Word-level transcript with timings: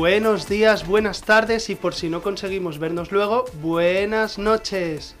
Buenos 0.00 0.46
días, 0.46 0.86
buenas 0.86 1.22
tardes 1.22 1.70
y 1.70 1.74
por 1.74 1.94
si 1.94 2.10
no 2.10 2.20
conseguimos 2.20 2.78
vernos 2.78 3.12
luego, 3.12 3.46
buenas 3.62 4.36
noches. 4.36 5.14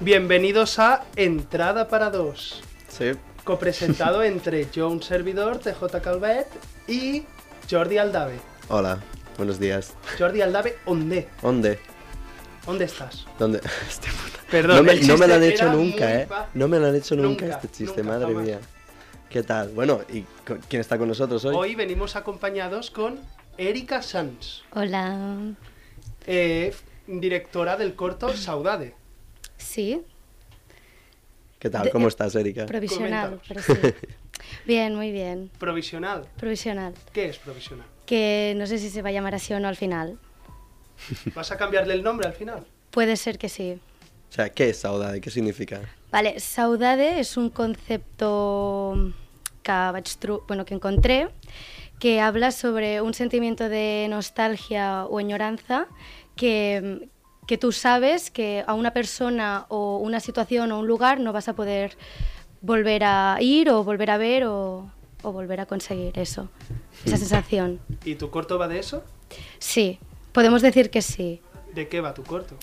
Bienvenidos 0.00 0.78
a 0.78 1.06
Entrada 1.16 1.88
para 1.88 2.10
dos, 2.10 2.62
Sí, 2.88 3.12
copresentado 3.42 4.22
entre 4.22 4.68
yo, 4.70 4.90
un 4.90 5.02
servidor, 5.02 5.60
TJ 5.60 6.02
Calvet 6.02 6.46
y 6.86 7.22
Jordi 7.70 7.96
Aldave. 7.96 8.38
hola, 8.68 8.98
buenos 9.38 9.58
días. 9.58 9.94
Jordi 10.18 10.42
Aldave, 10.42 10.76
¿dónde? 10.84 11.28
¿Dónde? 11.40 11.78
¿Dónde 12.66 12.84
estás? 12.84 13.24
¿Dónde? 13.38 13.60
Hostia 13.88 14.12
puta. 14.24 14.38
Perdón, 14.50 14.76
no, 14.76 14.82
me, 14.82 14.92
el 14.92 15.06
no 15.08 15.16
me 15.16 15.26
lo 15.26 15.34
han 15.36 15.42
hecho 15.42 15.72
nunca, 15.72 16.14
¿eh? 16.20 16.28
No 16.52 16.68
me 16.68 16.78
lo 16.78 16.88
han 16.88 16.96
hecho 16.96 17.16
nunca, 17.16 17.46
Nunca, 17.46 17.56
este 17.56 17.68
chiste, 17.70 18.02
nunca, 18.02 18.12
madre 18.18 18.26
jamás. 18.26 18.44
mía. 18.44 18.60
¿Qué 19.30 19.42
tal? 19.42 19.70
Bueno, 19.70 20.00
¿y 20.12 20.26
quién 20.68 20.80
está 20.80 20.98
con 20.98 21.08
nosotros 21.08 21.42
hoy? 21.46 21.54
Hoy 21.56 21.74
venimos 21.74 22.14
acompañados 22.16 22.90
con 22.90 23.18
Erika 23.58 24.02
Sanz, 24.02 24.62
Hola. 24.74 25.54
eh, 26.26 26.74
directora 27.06 27.76
del 27.76 27.94
corto 27.94 28.34
Saudade. 28.36 28.94
Sí, 29.56 30.02
¿Qué 31.58 31.70
tal? 31.70 31.90
¿Cómo 31.90 32.08
estás, 32.08 32.34
Erika? 32.34 32.66
provisional, 32.66 33.40
pero 33.46 33.60
Coméntanos. 33.64 33.94
sí. 34.00 34.08
Bien, 34.66 34.94
muy 34.96 35.12
bien. 35.12 35.50
Provisional. 35.58 36.26
Provisional. 36.36 36.94
¿Qué 37.12 37.26
es 37.28 37.38
provisional? 37.38 37.86
Que 38.04 38.54
no 38.56 38.66
sé 38.66 38.78
si 38.78 38.90
se 38.90 39.00
va 39.02 39.10
a 39.10 39.12
llamar 39.12 39.36
así 39.36 39.52
o 39.54 39.60
no 39.60 39.68
al 39.68 39.76
final. 39.76 40.18
¿Vas 41.34 41.52
a 41.52 41.56
cambiarle 41.56 41.94
el 41.94 42.02
nombre 42.02 42.26
al 42.26 42.32
final? 42.34 42.66
Puede 42.90 43.16
ser 43.16 43.38
que 43.38 43.48
sí. 43.48 43.78
O 44.30 44.32
sea, 44.32 44.48
¿qué 44.50 44.70
es 44.70 44.78
saudade? 44.78 45.20
¿Qué 45.20 45.30
significa? 45.30 45.80
Vale, 46.10 46.40
saudade 46.40 47.20
és 47.20 47.36
un 47.38 47.48
concepto 47.48 48.96
que, 49.62 49.72
vaig 49.72 50.04
tru- 50.20 50.42
bueno, 50.48 50.64
que 50.66 50.74
encontré 50.74 51.28
que 52.02 52.20
habla 52.20 52.50
sobre 52.50 53.00
un 53.00 53.14
sentimiento 53.14 53.68
de 53.68 54.08
nostalgia 54.10 55.04
o 55.06 55.18
añoranza 55.18 55.86
que, 56.34 57.08
que 57.46 57.56
tú 57.58 57.70
sabes 57.70 58.28
que 58.32 58.64
a 58.66 58.74
una 58.74 58.92
persona 58.92 59.66
o 59.68 59.98
una 59.98 60.18
situación 60.18 60.72
o 60.72 60.80
un 60.80 60.88
lugar 60.88 61.20
no 61.20 61.32
vas 61.32 61.46
a 61.46 61.52
poder 61.54 61.96
volver 62.60 63.04
a 63.04 63.36
ir 63.40 63.70
o 63.70 63.84
volver 63.84 64.10
a 64.10 64.16
ver 64.18 64.42
o, 64.46 64.90
o 65.22 65.30
volver 65.30 65.60
a 65.60 65.66
conseguir 65.66 66.18
eso, 66.18 66.48
esa 67.06 67.16
sensación. 67.18 67.78
¿Y 68.04 68.16
tu 68.16 68.30
corto 68.30 68.58
va 68.58 68.66
de 68.66 68.80
eso? 68.80 69.04
Sí, 69.60 70.00
podemos 70.32 70.60
decir 70.60 70.90
que 70.90 71.02
sí. 71.02 71.40
¿De 71.72 71.86
qué 71.86 72.00
va 72.00 72.14
tu 72.14 72.24
corto? 72.24 72.56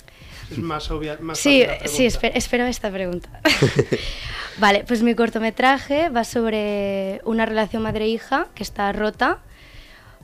Es 0.52 0.58
más 0.58 0.92
obvia. 0.92 1.17
Más 1.22 1.40
Sí, 1.40 1.64
fácil 1.64 1.67
la 1.82 1.88
sí, 1.88 1.95
pregunta. 2.10 2.20
espe- 2.20 2.32
espero 2.36 2.66
esta 2.66 2.92
pregunta. 2.92 3.30
vale, 4.59 4.83
pues 4.88 5.02
mi 5.02 5.15
cortometraje 5.15 6.09
va 6.09 6.23
sobre 6.23 7.21
una 7.25 7.45
relación 7.45 7.81
madre-hija 7.81 8.47
que 8.53 8.63
está 8.63 8.91
rota 8.91 9.39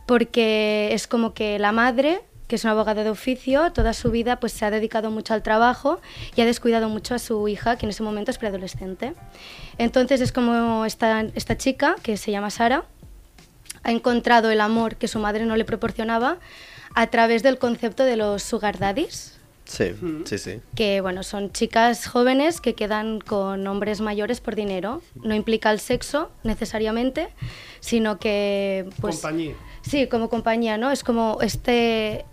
porque 0.06 0.90
es 0.94 1.08
como 1.08 1.34
que 1.34 1.58
la 1.58 1.72
madre, 1.72 2.22
que 2.48 2.58
es 2.58 2.64
una 2.64 2.74
abogada 2.74 3.04
de 3.04 3.10
oficio, 3.10 3.72
toda 3.72 3.94
su 3.94 4.12
vida 4.12 4.40
pues 4.40 4.52
se 4.52 4.66
ha 4.66 4.72
dedicado 4.72 5.10
mucho 5.10 5.34
al 5.34 5.42
trabajo 5.42 6.00
y 6.36 6.42
ha 6.42 6.46
descuidado 6.46 6.90
mucho 6.90 7.16
a 7.16 7.20
su 7.20 7.48
hija, 7.48 7.78
que 7.78 7.86
en 7.86 7.90
ese 7.90 8.04
momento 8.04 8.32
es 8.32 8.38
preadolescente. 8.38 9.14
Entonces 9.78 10.22
es 10.22 10.32
como 10.32 10.86
esta, 10.86 11.22
esta 11.34 11.58
chica, 11.58 11.96
que 12.04 12.18
se 12.18 12.32
llama 12.32 12.52
Sara, 12.52 12.86
ha 13.84 13.92
encontrado 13.92 14.52
el 14.52 14.62
amor 14.62 14.98
que 14.98 15.08
su 15.08 15.20
madre 15.20 15.46
no 15.46 15.56
le 15.56 15.66
proporcionaba 15.66 16.38
a 16.94 17.08
través 17.08 17.42
del 17.44 17.58
concepto 17.58 18.04
de 18.04 18.18
los 18.18 18.44
sugar 18.44 18.78
daddies 18.78 19.35
Sí, 19.66 19.96
sí, 20.26 20.38
sí. 20.38 20.62
que 20.76 21.02
bueno, 21.02 21.24
son 21.24 21.52
chicas 21.52 22.06
jóvenes 22.08 22.62
que 22.62 22.76
quedan 22.76 23.20
con 23.20 23.66
hombres 23.66 24.00
mayores 24.00 24.40
por 24.40 24.56
dinero. 24.56 25.02
No 25.16 25.34
implica 25.34 25.72
el 25.72 25.80
sexo 25.80 26.30
necesariamente, 26.44 27.30
sino 27.80 28.20
que 28.20 28.88
pues 29.02 29.16
Compañía. 29.16 29.56
sí, 29.82 30.08
como 30.08 30.30
compañía, 30.30 30.78
¿no? 30.78 30.92
Es 30.92 31.04
como 31.04 31.40
este 31.42 32.26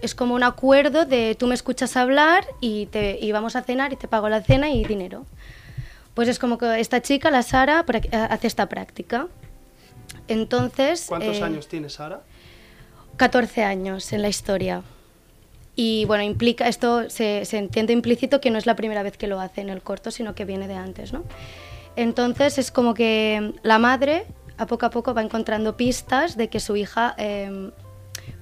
es 0.00 0.14
como 0.14 0.34
un 0.34 0.42
acuerdo 0.42 1.04
de 1.04 1.36
tú 1.38 1.46
me 1.46 1.54
escuchas 1.54 1.96
hablar 1.96 2.44
y 2.60 2.86
te 2.86 3.18
y 3.20 3.30
vamos 3.32 3.54
a 3.54 3.62
cenar 3.62 3.92
y 3.92 3.96
te 3.96 4.08
pago 4.08 4.28
la 4.28 4.42
cena 4.42 4.70
y 4.70 4.84
dinero. 4.84 5.26
Pues 6.14 6.28
es 6.28 6.38
como 6.40 6.58
que 6.58 6.80
esta 6.80 7.00
chica, 7.02 7.30
la 7.30 7.42
Sara, 7.42 7.84
hace 8.12 8.46
esta 8.46 8.68
práctica. 8.68 9.28
Entonces, 10.26 11.04
¿Cuántos 11.08 11.38
eh, 11.38 11.42
años 11.44 11.68
tienes, 11.68 11.94
Sara? 11.94 12.22
14 13.16 13.62
años 13.62 14.12
en 14.12 14.22
la 14.22 14.28
historia. 14.28 14.82
Y 15.76 16.04
bueno, 16.04 16.22
implica, 16.24 16.68
esto 16.68 17.08
se, 17.08 17.44
se 17.44 17.58
entiende 17.58 17.92
implícito 17.92 18.40
que 18.40 18.50
no 18.50 18.58
es 18.58 18.66
la 18.66 18.76
primera 18.76 19.02
vez 19.02 19.16
que 19.16 19.26
lo 19.26 19.40
hace 19.40 19.60
en 19.60 19.70
el 19.70 19.82
corto, 19.82 20.10
sino 20.10 20.34
que 20.34 20.44
viene 20.44 20.68
de 20.68 20.74
antes, 20.74 21.12
¿no? 21.12 21.24
Entonces 21.96 22.58
es 22.58 22.70
como 22.70 22.94
que 22.94 23.54
la 23.62 23.78
madre 23.78 24.26
a 24.58 24.66
poco 24.66 24.86
a 24.86 24.90
poco 24.90 25.14
va 25.14 25.22
encontrando 25.22 25.76
pistas 25.76 26.36
de 26.36 26.48
que 26.48 26.60
su 26.60 26.76
hija, 26.76 27.14
eh, 27.18 27.70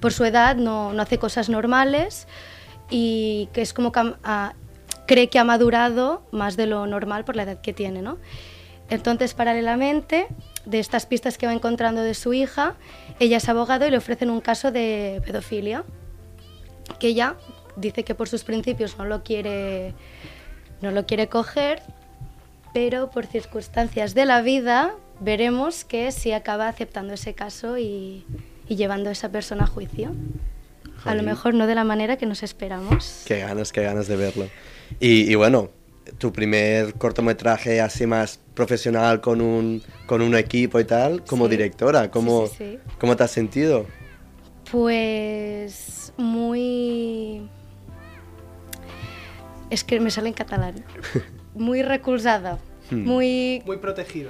por 0.01 0.11
su 0.11 0.25
edad, 0.25 0.55
no, 0.55 0.91
no 0.93 1.01
hace 1.01 1.17
cosas 1.17 1.49
normales 1.49 2.27
y 2.89 3.47
que 3.53 3.61
es 3.61 3.73
como 3.73 3.91
que 3.91 4.13
cree 5.05 5.29
que 5.29 5.39
ha 5.39 5.43
madurado 5.43 6.23
más 6.31 6.57
de 6.57 6.65
lo 6.65 6.85
normal 6.87 7.23
por 7.25 7.35
la 7.35 7.43
edad 7.43 7.61
que 7.61 7.73
tiene, 7.73 8.01
¿no? 8.01 8.17
Entonces, 8.89 9.33
paralelamente, 9.33 10.27
de 10.65 10.79
estas 10.79 11.05
pistas 11.05 11.37
que 11.37 11.45
va 11.45 11.53
encontrando 11.53 12.01
de 12.01 12.13
su 12.13 12.33
hija, 12.33 12.75
ella 13.19 13.37
es 13.37 13.47
abogado 13.47 13.87
y 13.87 13.91
le 13.91 13.97
ofrecen 13.97 14.29
un 14.29 14.41
caso 14.41 14.71
de 14.71 15.21
pedofilia, 15.25 15.83
que 16.99 17.07
ella 17.07 17.35
dice 17.75 18.03
que 18.03 18.15
por 18.15 18.27
sus 18.29 18.43
principios 18.43 18.97
no 18.97 19.05
lo 19.05 19.23
quiere, 19.23 19.93
no 20.81 20.91
lo 20.91 21.05
quiere 21.05 21.27
coger, 21.27 21.81
pero 22.73 23.09
por 23.09 23.25
circunstancias 23.25 24.13
de 24.13 24.25
la 24.25 24.41
vida 24.41 24.95
veremos 25.19 25.85
que 25.85 26.11
sí 26.11 26.31
acaba 26.31 26.67
aceptando 26.67 27.13
ese 27.13 27.33
caso 27.33 27.77
y, 27.77 28.25
y 28.67 28.75
llevando 28.75 29.09
a 29.09 29.11
esa 29.13 29.29
persona 29.29 29.63
a 29.63 29.67
juicio. 29.67 30.11
A 31.05 31.15
lo 31.15 31.23
mejor 31.23 31.53
no 31.53 31.65
de 31.65 31.75
la 31.75 31.85
manera 31.85 32.17
que 32.17 32.25
nos 32.25 32.43
esperamos. 32.43 33.23
Qué 33.25 33.39
ganas, 33.39 33.71
qué 33.71 33.81
ganas 33.83 34.07
de 34.07 34.17
verlo. 34.17 34.49
Y, 34.99 35.31
y 35.31 35.35
bueno, 35.35 35.69
tu 36.17 36.33
primer 36.33 36.93
cortometraje 36.95 37.79
así 37.79 38.05
más 38.05 38.39
profesional 38.53 39.21
con 39.21 39.39
un, 39.39 39.81
con 40.05 40.21
un 40.21 40.35
equipo 40.35 40.77
y 40.79 40.83
tal, 40.83 41.23
como 41.23 41.45
Sí. 41.45 41.51
directora, 41.51 42.11
¿cómo, 42.11 42.47
sí. 42.47 42.79
¿cómo 42.99 43.15
te 43.15 43.23
has 43.23 43.31
sentido? 43.31 43.85
Pues 44.69 46.08
muy... 46.19 47.47
Es 49.69 49.83
que 49.83 49.99
me 49.99 50.11
sale 50.11 50.27
en 50.29 50.33
catalán. 50.33 50.83
Muy 51.55 51.81
recolzada. 51.81 52.59
Hmm. 52.91 53.05
Muy... 53.05 53.61
Muy 53.65 53.77
protegida, 53.77 54.29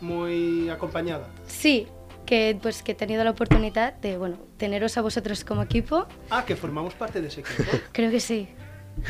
muy 0.00 0.68
acompañada. 0.70 1.28
Sí, 1.46 1.86
que, 2.26 2.56
pues, 2.60 2.82
que 2.82 2.92
he 2.92 2.94
tenido 2.94 3.22
la 3.24 3.30
oportunidad 3.30 3.94
de 3.94 4.16
bueno, 4.16 4.36
teneros 4.56 4.96
a 4.96 5.02
vosotros 5.02 5.44
como 5.44 5.62
equipo. 5.62 6.06
Ah, 6.30 6.44
que 6.44 6.56
formamos 6.56 6.94
parte 6.94 7.20
de 7.20 7.28
ese 7.28 7.40
equipo. 7.40 7.64
Creo 7.92 8.10
que 8.10 8.20
sí. 8.20 8.48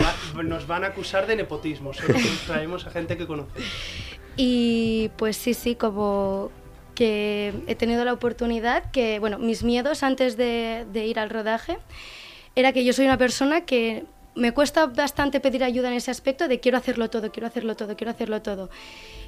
Va- 0.01 0.43
nos 0.43 0.67
van 0.67 0.85
a 0.85 0.89
acusar 0.89 1.27
de 1.27 1.37
nepotismo, 1.37 1.93
solo 1.93 2.15
que 2.15 2.25
traemos 2.47 2.87
a 2.87 2.91
gente 2.91 3.17
que 3.17 3.27
conoce. 3.27 3.61
Y 4.37 5.11
pues 5.17 5.37
sí, 5.37 5.55
sí, 5.55 5.75
como 5.75 6.51
que 7.01 7.55
he 7.67 7.75
tenido 7.77 8.05
la 8.05 8.13
oportunidad 8.13 8.91
que, 8.91 9.19
bueno, 9.21 9.39
mis 9.39 9.63
miedos 9.63 10.03
antes 10.03 10.37
de, 10.37 10.85
de 10.93 11.07
ir 11.07 11.19
al 11.19 11.31
rodaje 11.31 11.79
era 12.55 12.73
que 12.75 12.85
yo 12.85 12.93
soy 12.93 13.07
una 13.07 13.17
persona 13.17 13.63
que 13.63 14.05
me 14.35 14.53
cuesta 14.53 14.85
bastante 14.85 15.41
pedir 15.41 15.65
ayuda 15.65 15.89
en 15.89 15.95
ese 15.95 16.11
aspecto 16.11 16.47
de 16.47 16.61
quiero 16.61 16.77
hacerlo 16.77 17.09
todo, 17.09 17.33
quiero 17.33 17.47
hacerlo 17.47 17.75
todo, 17.75 17.97
quiero 17.97 18.11
hacerlo 18.11 18.43
todo. 18.43 18.69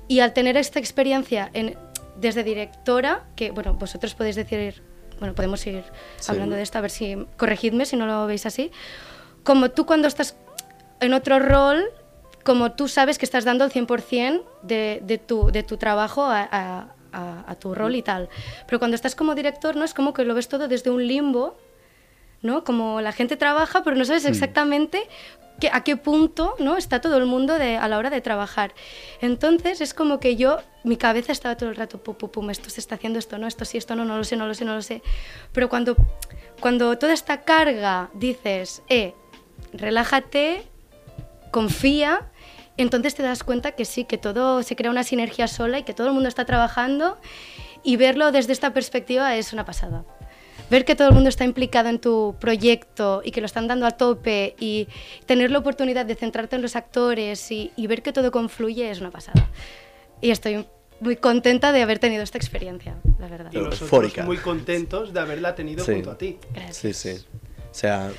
Y 0.07 0.21
al 0.21 0.35
tener 0.35 0.59
esta 0.59 0.81
experiencia 0.81 1.49
en, 1.55 1.79
desde 2.21 2.45
directora, 2.45 3.25
que, 3.37 3.53
bueno, 3.53 3.73
vosotros 3.73 4.15
podéis 4.15 4.37
decir, 4.37 4.83
bueno, 5.19 5.35
podemos 5.35 5.67
ir 5.67 5.83
Sí. 6.19 6.31
hablando 6.31 6.57
de 6.57 6.63
esto, 6.63 6.77
a 6.77 6.83
ver 6.83 6.91
si, 6.91 7.17
corregidme 7.39 7.87
si 7.87 7.97
no 7.97 8.05
lo 8.07 8.27
veis 8.27 8.45
así, 8.45 8.71
como 9.45 9.71
tú 9.71 9.87
cuando 9.87 10.09
estás 10.09 10.37
en 11.01 11.15
otro 11.15 11.39
rol, 11.39 11.83
como 12.45 12.73
tú 12.73 12.87
sabes 12.87 13.17
que 13.17 13.25
estás 13.25 13.47
dando 13.47 13.65
el 13.65 13.71
100% 13.73 14.43
de, 14.63 15.01
de, 15.03 15.17
tu, 15.17 15.51
de 15.51 15.63
tu 15.63 15.79
trabajo 15.79 16.25
a, 16.25 16.47
a- 16.53 16.95
a- 17.13 17.45
a 17.47 17.55
tu 17.57 17.75
rol 17.75 17.95
y 17.95 18.03
tal. 18.03 18.29
Pero 18.67 18.79
cuando 18.79 18.95
estás 18.95 19.15
como 19.15 19.35
director, 19.35 19.77
¿no? 19.77 19.85
Es 19.85 19.95
como 19.95 20.13
que 20.13 20.25
lo 20.25 20.35
ves 20.35 20.49
todo 20.49 20.69
desde 20.69 20.91
un 20.91 21.07
limbo 21.07 21.57
¿no? 22.43 22.65
Como 22.65 23.01
la 23.01 23.13
gente 23.13 23.37
trabaja, 23.37 23.85
pero 23.85 23.95
no 23.95 24.05
sabes 24.05 24.25
exactamente 24.25 25.09
que- 25.61 25.71
a 25.73 25.85
qué 25.85 25.97
punto 25.97 26.57
¿no? 26.59 26.77
está 26.77 27.01
todo 27.01 27.17
el 27.19 27.27
mundo 27.27 27.57
de- 27.57 27.77
a 27.77 27.87
la 27.87 27.99
hora 27.99 28.11
de 28.11 28.21
trabajar. 28.21 28.75
Entonces 29.21 29.81
es 29.81 29.95
como 29.95 30.19
que 30.19 30.35
yo, 30.35 30.59
mi 30.83 30.97
cabeza 30.97 31.31
estaba 31.31 31.57
todo 31.57 31.69
el 31.71 31.77
rato, 31.77 31.99
pum, 32.03 32.17
pum, 32.17 32.29
pum, 32.31 32.51
esto 32.51 32.69
se 32.69 32.81
está 32.81 32.97
haciendo, 32.97 33.21
esto 33.21 33.39
no, 33.39 33.47
esto 33.47 33.65
sí, 33.65 33.79
esto 33.79 33.95
no, 33.95 34.05
no 34.05 34.17
lo 34.19 34.25
sé, 34.25 34.35
no 34.37 34.49
lo 34.49 34.55
sé, 34.55 34.65
no 34.65 34.75
lo 34.75 34.83
sé. 34.83 35.03
Pero 35.53 35.69
cuando, 35.69 35.95
cuando 36.59 36.99
toda 36.99 37.13
esta 37.13 37.43
carga 37.43 38.11
dices, 38.13 38.83
eh, 38.89 39.15
relájate, 39.73 40.65
confía, 41.53 42.23
entonces 42.77 43.15
te 43.15 43.23
das 43.23 43.43
cuenta 43.45 43.73
que 43.73 43.85
sí, 43.85 44.05
que 44.05 44.19
todo 44.19 44.63
se 44.63 44.77
crea 44.77 44.91
una 44.91 45.05
sinergia 45.05 45.47
sola 45.49 45.79
y 45.79 45.83
que 45.83 45.93
todo 45.95 46.07
el 46.09 46.13
mundo 46.15 46.29
está 46.29 46.45
trabajando 46.45 47.19
y 47.83 47.97
verlo 47.97 48.33
desde 48.33 48.53
esta 48.53 48.73
perspectiva 48.73 49.37
es 49.37 49.53
una 49.53 49.65
pasada. 49.65 50.05
Ver 50.71 50.85
que 50.87 50.95
todo 50.95 51.09
el 51.09 51.15
mundo 51.15 51.29
está 51.29 51.45
implicado 51.45 51.91
en 51.91 51.99
tu 51.99 52.35
proyecto 52.41 53.21
y 53.25 53.31
que 53.31 53.41
lo 53.41 53.47
están 53.47 53.69
dando 53.69 53.85
a 53.87 53.91
tope 53.91 54.55
y 54.59 54.89
tener 55.27 55.51
la 55.51 55.59
oportunidad 55.59 56.07
de 56.07 56.15
centrarte 56.15 56.57
en 56.57 56.63
los 56.63 56.77
actores 56.77 57.51
y, 57.51 57.73
y 57.77 57.87
ver 57.89 58.03
que 58.03 58.13
todo 58.13 58.31
confluye 58.31 58.91
es 58.91 59.01
una 59.01 59.11
pasada. 59.11 59.51
Y 60.23 60.31
estoy 60.31 60.65
muy 61.01 61.17
contenta 61.17 61.73
de 61.73 61.83
haber 61.83 61.99
tenido 61.99 62.23
esta 62.23 62.39
experiencia, 62.39 62.95
la 63.19 63.27
verdad. 63.29 63.51
Y 63.53 63.57
nosotros 63.57 63.83
Eufórica. 63.83 64.23
muy 64.25 64.39
contentos 64.39 65.13
de 65.13 65.21
haberla 65.21 65.55
tenido 65.55 65.85
Sí. 65.85 65.93
junto 65.95 66.13
a 66.13 66.17
ti. 66.17 66.39
Gracias. 66.55 66.77
Sí, 66.77 66.95
sí. 66.95 67.25
O 67.71 67.75
sea, 67.75 68.11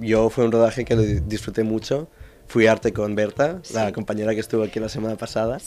yo 0.00 0.28
fue 0.28 0.44
un 0.44 0.52
rodaje 0.52 0.84
que 0.84 0.96
lo 0.96 1.02
di- 1.02 1.20
disfruté 1.20 1.62
mucho. 1.62 2.10
Fui 2.48 2.66
arte 2.66 2.92
con 2.92 3.14
Berta, 3.14 3.60
la 3.74 3.92
compañera 3.92 4.34
que 4.34 4.40
estuvo 4.40 4.62
aquí 4.62 4.78
la 4.80 4.88
semana 4.88 5.16
pasada. 5.16 5.58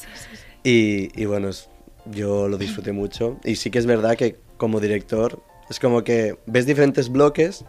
Y, 0.63 1.09
y 1.21 1.25
bueno, 1.25 1.49
es- 1.49 1.69
yo 2.05 2.47
lo 2.47 2.57
disfruté 2.57 2.91
mucho. 2.91 3.39
Y 3.43 3.55
sí 3.57 3.69
que 3.69 3.79
es 3.79 3.85
verdad 3.85 4.15
que 4.15 4.37
como 4.57 4.79
director 4.79 5.41
es 5.69 5.79
como 5.79 6.03
que 6.03 6.37
ves 6.45 6.65
diferentes 6.65 7.09
bloques 7.09 7.63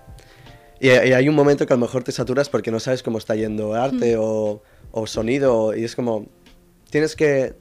y, 0.80 0.86
y 0.88 0.90
hay 0.90 1.28
un 1.28 1.34
momento 1.34 1.66
que 1.66 1.72
a 1.72 1.76
lo 1.76 1.82
mejor 1.82 2.04
te 2.04 2.12
saturas 2.12 2.48
porque 2.48 2.70
no 2.70 2.80
sabes 2.80 3.02
cómo 3.02 3.18
está 3.18 3.34
yendo 3.36 3.74
arte 3.74 4.16
o, 4.16 4.62
o 4.92 5.06
sonido. 5.06 5.76
Y 5.76 5.84
es 5.84 5.94
como, 5.96 6.26
tienes 6.90 7.16
que 7.16 7.54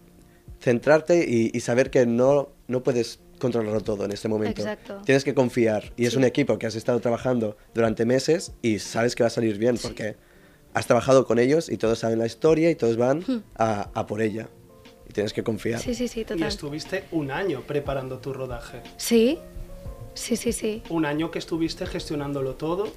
centrarte 0.61 1.25
y, 1.27 1.51
y 1.53 1.59
saber 1.61 1.89
que 1.89 2.05
no, 2.05 2.49
no 2.67 2.83
puedes 2.83 3.19
controlarlo 3.39 3.81
todo 3.81 4.05
en 4.05 4.11
este 4.11 4.27
momento. 4.27 4.61
Exacto. 4.61 5.01
Tienes 5.05 5.23
que 5.23 5.33
confiar. 5.33 5.91
Y 5.97 6.05
es 6.05 6.11
Sí. 6.13 6.17
un 6.17 6.23
equipo 6.25 6.57
que 6.59 6.67
has 6.67 6.75
estado 6.75 6.99
trabajando 6.99 7.57
durante 7.73 8.05
meses 8.05 8.53
y 8.61 8.79
sabes 8.79 9.15
que 9.15 9.23
va 9.23 9.27
a 9.27 9.31
salir 9.31 9.57
bien 9.57 9.77
porque 9.81 10.15
has 10.73 10.85
trabajado 10.85 11.25
con 11.25 11.39
ellos 11.39 11.69
y 11.69 11.77
todos 11.77 11.99
saben 11.99 12.19
la 12.19 12.25
historia 12.25 12.69
y 12.69 12.75
todos 12.75 12.97
van 12.97 13.23
a, 13.55 13.89
a 13.93 14.05
por 14.05 14.21
ella. 14.21 14.47
Y 15.09 15.13
tienes 15.13 15.33
que 15.33 15.43
confiar. 15.43 15.79
Sí, 15.81 15.95
sí, 15.95 16.07
sí, 16.07 16.21
Y 16.21 16.25
total. 16.25 16.47
estuviste 16.47 17.05
un 17.11 17.31
año 17.31 17.61
preparando 17.65 18.19
tu 18.19 18.31
rodaje. 18.33 18.81
Sí, 18.97 19.39
sí, 20.13 20.35
sí, 20.35 20.51
sí. 20.53 20.83
Un 20.89 21.05
año 21.05 21.31
que 21.31 21.39
estuviste 21.39 21.85
gestionándolo 21.87 22.55
todo. 22.55 22.87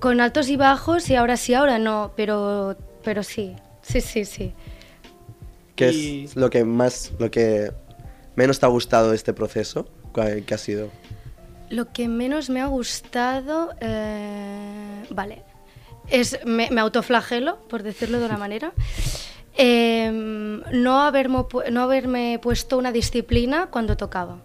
Con 0.00 0.20
altos 0.20 0.48
y 0.48 0.56
bajos 0.56 1.10
y 1.10 1.16
ahora 1.16 1.36
sí, 1.36 1.54
ahora 1.54 1.78
no, 1.78 2.12
pero, 2.16 2.76
pero 3.04 3.22
sí, 3.22 3.56
sí, 3.82 4.00
sí, 4.00 4.24
sí. 4.24 4.52
¿Qué 5.76 5.92
Y- 5.92 6.24
es 6.24 6.36
lo 6.36 6.50
que 6.50 6.64
más, 6.64 7.12
lo 7.18 7.30
que 7.30 7.72
menos 8.36 8.58
te 8.60 8.66
ha 8.66 8.68
gustado 8.68 9.10
de 9.10 9.16
este 9.16 9.32
proceso? 9.32 9.86
¿Cuál- 10.12 10.44
¿Qué 10.44 10.54
ha 10.54 10.58
sido? 10.58 10.88
Lo 11.68 11.92
que 11.92 12.08
menos 12.08 12.48
me 12.48 12.60
ha 12.62 12.66
gustado, 12.66 13.74
eh, 13.80 15.04
vale, 15.10 15.42
es 16.10 16.38
me, 16.44 16.70
me 16.70 16.80
autoflagelo, 16.80 17.58
por 17.68 17.82
decirlo 17.82 18.18
de 18.20 18.26
una 18.26 18.38
manera. 18.44 18.72
Em, 19.56 20.62
no, 20.72 21.02
haberme, 21.02 21.38
pu- 21.38 21.68
no 21.70 21.82
haberme 21.82 22.38
puesto 22.40 22.78
una 22.78 22.92
disciplina 22.92 23.66
cuando 23.70 23.96
tocaba, 23.96 24.38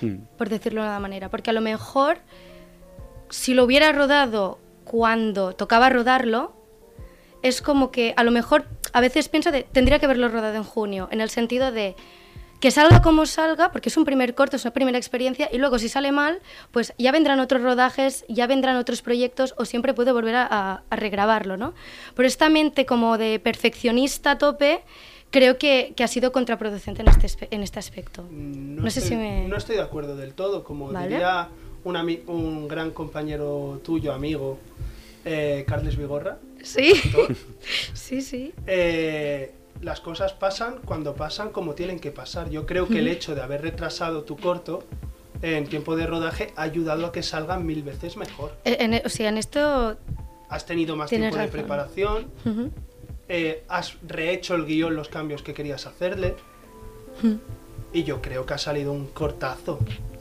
Hmm. 0.00 0.24
por 0.36 0.48
decirlo 0.48 0.82
de 0.82 0.88
una 0.88 0.98
manera. 1.00 1.28
Porque 1.30 1.50
a 1.50 1.52
lo 1.52 1.60
mejor, 1.60 2.18
si 3.30 3.54
lo 3.54 3.64
hubiera 3.64 3.92
rodado 3.92 4.58
cuando 4.84 5.54
tocaba 5.54 5.88
rodarlo, 5.90 6.52
es 7.42 7.62
como 7.62 7.90
que 7.90 8.12
a 8.16 8.24
lo 8.24 8.30
mejor 8.30 8.66
a 8.92 9.00
veces 9.00 9.28
pienso 9.28 9.50
de 9.52 9.62
tendría 9.62 9.98
que 9.98 10.04
haberlo 10.06 10.28
rodado 10.28 10.54
en 10.56 10.64
junio, 10.64 11.08
en 11.12 11.20
el 11.20 11.30
sentido 11.30 11.72
de 11.72 11.96
que 12.62 12.70
salga 12.70 13.02
como 13.02 13.26
salga, 13.26 13.72
porque 13.72 13.88
es 13.88 13.96
un 13.96 14.04
primer 14.04 14.34
corto, 14.36 14.54
es 14.56 14.64
una 14.64 14.72
primera 14.72 14.96
experiencia, 14.96 15.48
y 15.52 15.58
luego 15.58 15.80
si 15.80 15.88
sale 15.88 16.12
mal, 16.12 16.40
pues 16.70 16.94
ya 16.96 17.10
vendrán 17.10 17.40
otros 17.40 17.60
rodajes, 17.60 18.24
ya 18.28 18.46
vendrán 18.46 18.76
otros 18.76 19.02
proyectos, 19.02 19.52
o 19.58 19.64
siempre 19.64 19.94
puedo 19.94 20.14
volver 20.14 20.36
a, 20.36 20.46
a- 20.48 20.82
a 20.88 20.96
regrabarlo, 20.96 21.56
¿no? 21.56 21.74
Pero 22.14 22.26
esta 22.28 22.48
mente 22.48 22.86
como 22.86 23.18
de 23.18 23.40
perfeccionista 23.40 24.30
a 24.30 24.38
tope, 24.38 24.80
creo 25.30 25.58
que, 25.58 25.92
que 25.96 26.04
ha 26.04 26.08
sido 26.08 26.30
contraproducente 26.30 27.02
en 27.02 27.08
este, 27.08 27.48
en 27.50 27.62
este 27.64 27.80
aspecto. 27.80 28.24
No, 28.30 28.82
No 28.82 28.90
sé 28.90 29.00
estoy, 29.00 29.08
si 29.10 29.16
me- 29.16 29.48
no 29.48 29.56
estoy 29.56 29.74
de 29.76 29.82
acuerdo 29.82 30.14
del 30.16 30.32
todo. 30.34 30.62
Como 30.62 30.92
Vale. 30.92 31.08
diría 31.08 31.48
un, 31.82 31.96
un 32.28 32.68
gran 32.68 32.92
compañero 32.92 33.80
tuyo, 33.84 34.12
amigo, 34.12 34.58
eh, 35.24 35.64
Carles 35.66 35.96
Vigorra, 35.96 36.38
Sí, 36.62 36.92
sí, 37.92 38.22
sí. 38.22 38.54
eh, 38.68 39.52
las 39.82 40.00
cosas 40.00 40.32
pasan 40.32 40.76
cuando 40.84 41.14
pasan 41.14 41.50
como 41.50 41.74
tienen 41.74 41.98
que 42.00 42.10
pasar. 42.10 42.48
Yo 42.50 42.64
creo 42.66 42.88
que 42.88 43.00
el 43.00 43.08
hecho 43.08 43.34
de 43.34 43.42
haber 43.42 43.62
retrasado 43.62 44.22
tu 44.22 44.36
corto 44.38 44.84
en 45.42 45.66
tiempo 45.66 45.96
de 45.96 46.06
rodaje 46.06 46.52
ha 46.56 46.62
ayudado 46.62 47.04
a 47.06 47.12
que 47.12 47.22
salga 47.22 47.58
mil 47.58 47.82
veces 47.82 48.16
mejor. 48.16 48.56
Eh, 48.64 48.76
en- 48.80 49.02
o 49.04 49.08
sea, 49.08 49.28
en 49.28 49.38
esto... 49.38 49.96
Has 50.48 50.66
tenido 50.66 50.96
más 50.96 51.08
tiempo 51.10 51.36
de 51.36 51.48
preparación, 51.48 52.30
eh, 53.28 53.64
has 53.68 53.96
rehecho 54.06 54.54
el 54.54 54.66
guion 54.66 54.94
los 54.94 55.08
cambios 55.08 55.42
que 55.42 55.54
querías 55.54 55.86
hacerle. 55.86 56.34
Y 57.92 58.04
yo 58.04 58.20
creo 58.22 58.44
que 58.46 58.54
ha 58.54 58.58
salido 58.58 58.92
un 58.92 59.06
cortazo. 59.06 59.78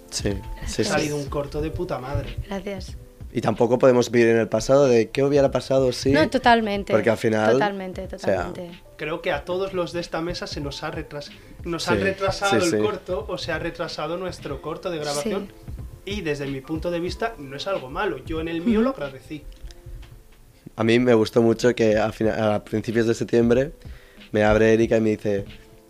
Sí, 0.09 0.31
sí, 0.31 0.37
Ha 0.63 0.67
sí. 0.67 0.83
salido 0.85 1.17
un 1.17 1.25
corto 1.25 1.61
de 1.61 1.69
puta 1.71 1.99
madre. 1.99 2.37
Gracias. 2.47 2.97
Y 3.33 3.41
tampoco 3.41 3.79
podemos 3.79 4.11
vivir 4.11 4.29
en 4.29 4.37
el 4.37 4.49
pasado 4.49 4.87
de 4.87 5.09
qué 5.09 5.23
hubiera 5.23 5.51
pasado 5.51 5.91
si... 5.93 6.11
No, 6.11 6.29
totalmente. 6.29 6.91
Porque 6.91 7.09
al 7.09 7.17
final, 7.17 7.53
Totalmente, 7.53 8.03
o 8.03 8.09
sea, 8.09 8.17
totalmente. 8.19 8.81
Creo 8.97 9.21
que 9.21 9.31
a 9.31 9.45
todos 9.45 9.73
los 9.73 9.93
de 9.93 10.01
esta 10.01 10.21
mesa 10.21 10.47
se 10.47 10.59
nos 10.59 10.83
ha, 10.83 10.91
retras 10.91 11.31
nos 11.63 11.83
Sí, 11.83 11.91
han 11.91 12.01
retrasado 12.01 12.59
sí, 12.59 12.65
el 12.67 12.71
sí. 12.71 12.77
corto 12.77 13.25
o 13.29 13.37
se 13.37 13.51
ha 13.51 13.59
retrasado 13.59 14.17
nuestro 14.17 14.61
corto 14.61 14.89
de 14.89 14.97
grabación. 14.99 15.47
Y 16.03 16.21
desde 16.21 16.47
mi 16.47 16.61
punto 16.61 16.91
de 16.91 16.99
vista 16.99 17.35
no 17.37 17.55
es 17.55 17.67
algo 17.67 17.89
malo. 17.89 18.17
Yo 18.25 18.41
en 18.41 18.47
el 18.47 18.61
mío 18.61 18.81
lo 18.81 18.89
agradecí. 18.89 19.43
A 20.75 20.83
mí 20.83 20.99
me 20.99 21.13
gustó 21.13 21.41
mucho 21.41 21.73
que 21.75 21.97
a, 21.97 22.11
a 22.55 22.63
principios 22.63 23.05
de 23.07 23.13
septiembre 23.13 23.71
me 24.31 24.43
abre 24.43 24.73
Erika 24.73 24.97
y 24.97 25.01
me 25.01 25.09
dice, 25.11 25.45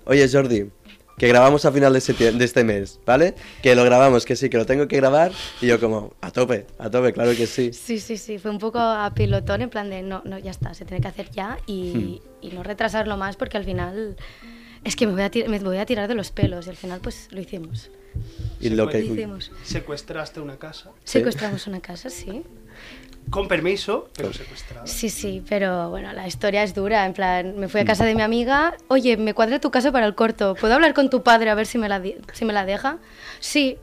oye 0.05 0.27
Jordi, 0.29 0.69
que 1.17 1.27
grabamos 1.27 1.65
a 1.65 1.71
final 1.71 1.93
de, 1.93 2.31
de 2.31 2.45
este 2.45 2.63
mes, 2.63 2.99
¿vale? 3.05 3.35
Que 3.61 3.75
lo 3.75 3.83
grabamos, 3.83 4.25
que 4.25 4.35
sí, 4.35 4.49
que 4.49 4.57
lo 4.57 4.65
tengo 4.65 4.87
que 4.87 4.97
grabar. 4.97 5.31
Y 5.61 5.67
yo 5.67 5.79
como, 5.79 6.13
a 6.21 6.31
tope, 6.31 6.65
a 6.79 6.89
tope, 6.89 7.13
claro 7.13 7.31
que 7.35 7.47
sí. 7.47 7.71
Sí, 7.73 7.99
sí, 7.99 8.17
sí, 8.17 8.37
fue 8.39 8.51
un 8.51 8.57
poco 8.59 8.79
a 8.79 9.13
pilotón 9.13 9.61
en 9.61 9.69
plan 9.69 9.89
de 9.89 10.01
no, 10.01 10.21
no, 10.25 10.39
ya 10.39 10.51
está, 10.51 10.73
se 10.73 10.85
tiene 10.85 11.01
que 11.01 11.07
hacer 11.07 11.29
ya 11.31 11.57
y, 11.67 11.81
Hmm. 11.93 12.19
y 12.41 12.49
no 12.51 12.63
retrasarlo 12.63 13.17
más 13.17 13.35
porque 13.35 13.57
al 13.57 13.65
final 13.65 14.15
es 14.83 14.95
que 14.95 15.05
me 15.05 15.13
voy, 15.13 15.21
a 15.21 15.49
me 15.49 15.59
voy 15.59 15.77
a 15.77 15.85
tirar 15.85 16.07
de 16.07 16.15
los 16.15 16.31
pelos 16.31 16.67
y 16.67 16.69
al 16.69 16.75
final 16.77 16.99
pues 17.01 17.27
lo 17.31 17.39
hicimos. 17.41 17.91
Y 18.59 18.69
lo 18.69 18.87
que... 18.89 18.99
Hicimos. 19.03 19.51
Secuestraste 19.63 20.39
una 20.41 20.57
casa. 20.57 20.91
Sí. 21.03 21.19
Secuestramos 21.19 21.67
una 21.67 21.79
casa, 21.81 22.09
sí. 22.09 22.43
Con 23.31 23.47
permiso, 23.47 24.09
pero 24.15 24.31
secuestrada. 24.33 24.85
Sí, 24.85 25.09
sí, 25.09 25.41
pero 25.47 25.89
bueno, 25.89 26.11
la 26.11 26.27
historia 26.27 26.63
es 26.63 26.75
dura. 26.75 27.05
En 27.05 27.13
plan, 27.13 27.57
me 27.57 27.69
fui 27.69 27.79
a 27.79 27.85
casa 27.85 28.03
de 28.05 28.13
mi 28.13 28.21
amiga, 28.21 28.75
oye, 28.89 29.15
me 29.15 29.33
cuadré 29.33 29.57
tu 29.59 29.71
casa 29.71 29.91
para 29.91 30.05
el 30.05 30.15
corto, 30.15 30.53
¿puedo 30.55 30.73
hablar 30.75 30.93
con 30.93 31.09
tu 31.09 31.23
padre 31.23 31.49
a 31.49 31.55
ver 31.55 31.65
si 31.65 31.77
me 31.77 31.87
la, 31.87 32.01
si 32.33 32.43
me 32.45 32.51
la 32.51 32.65
deja? 32.65 32.97
Sí, 33.39 33.77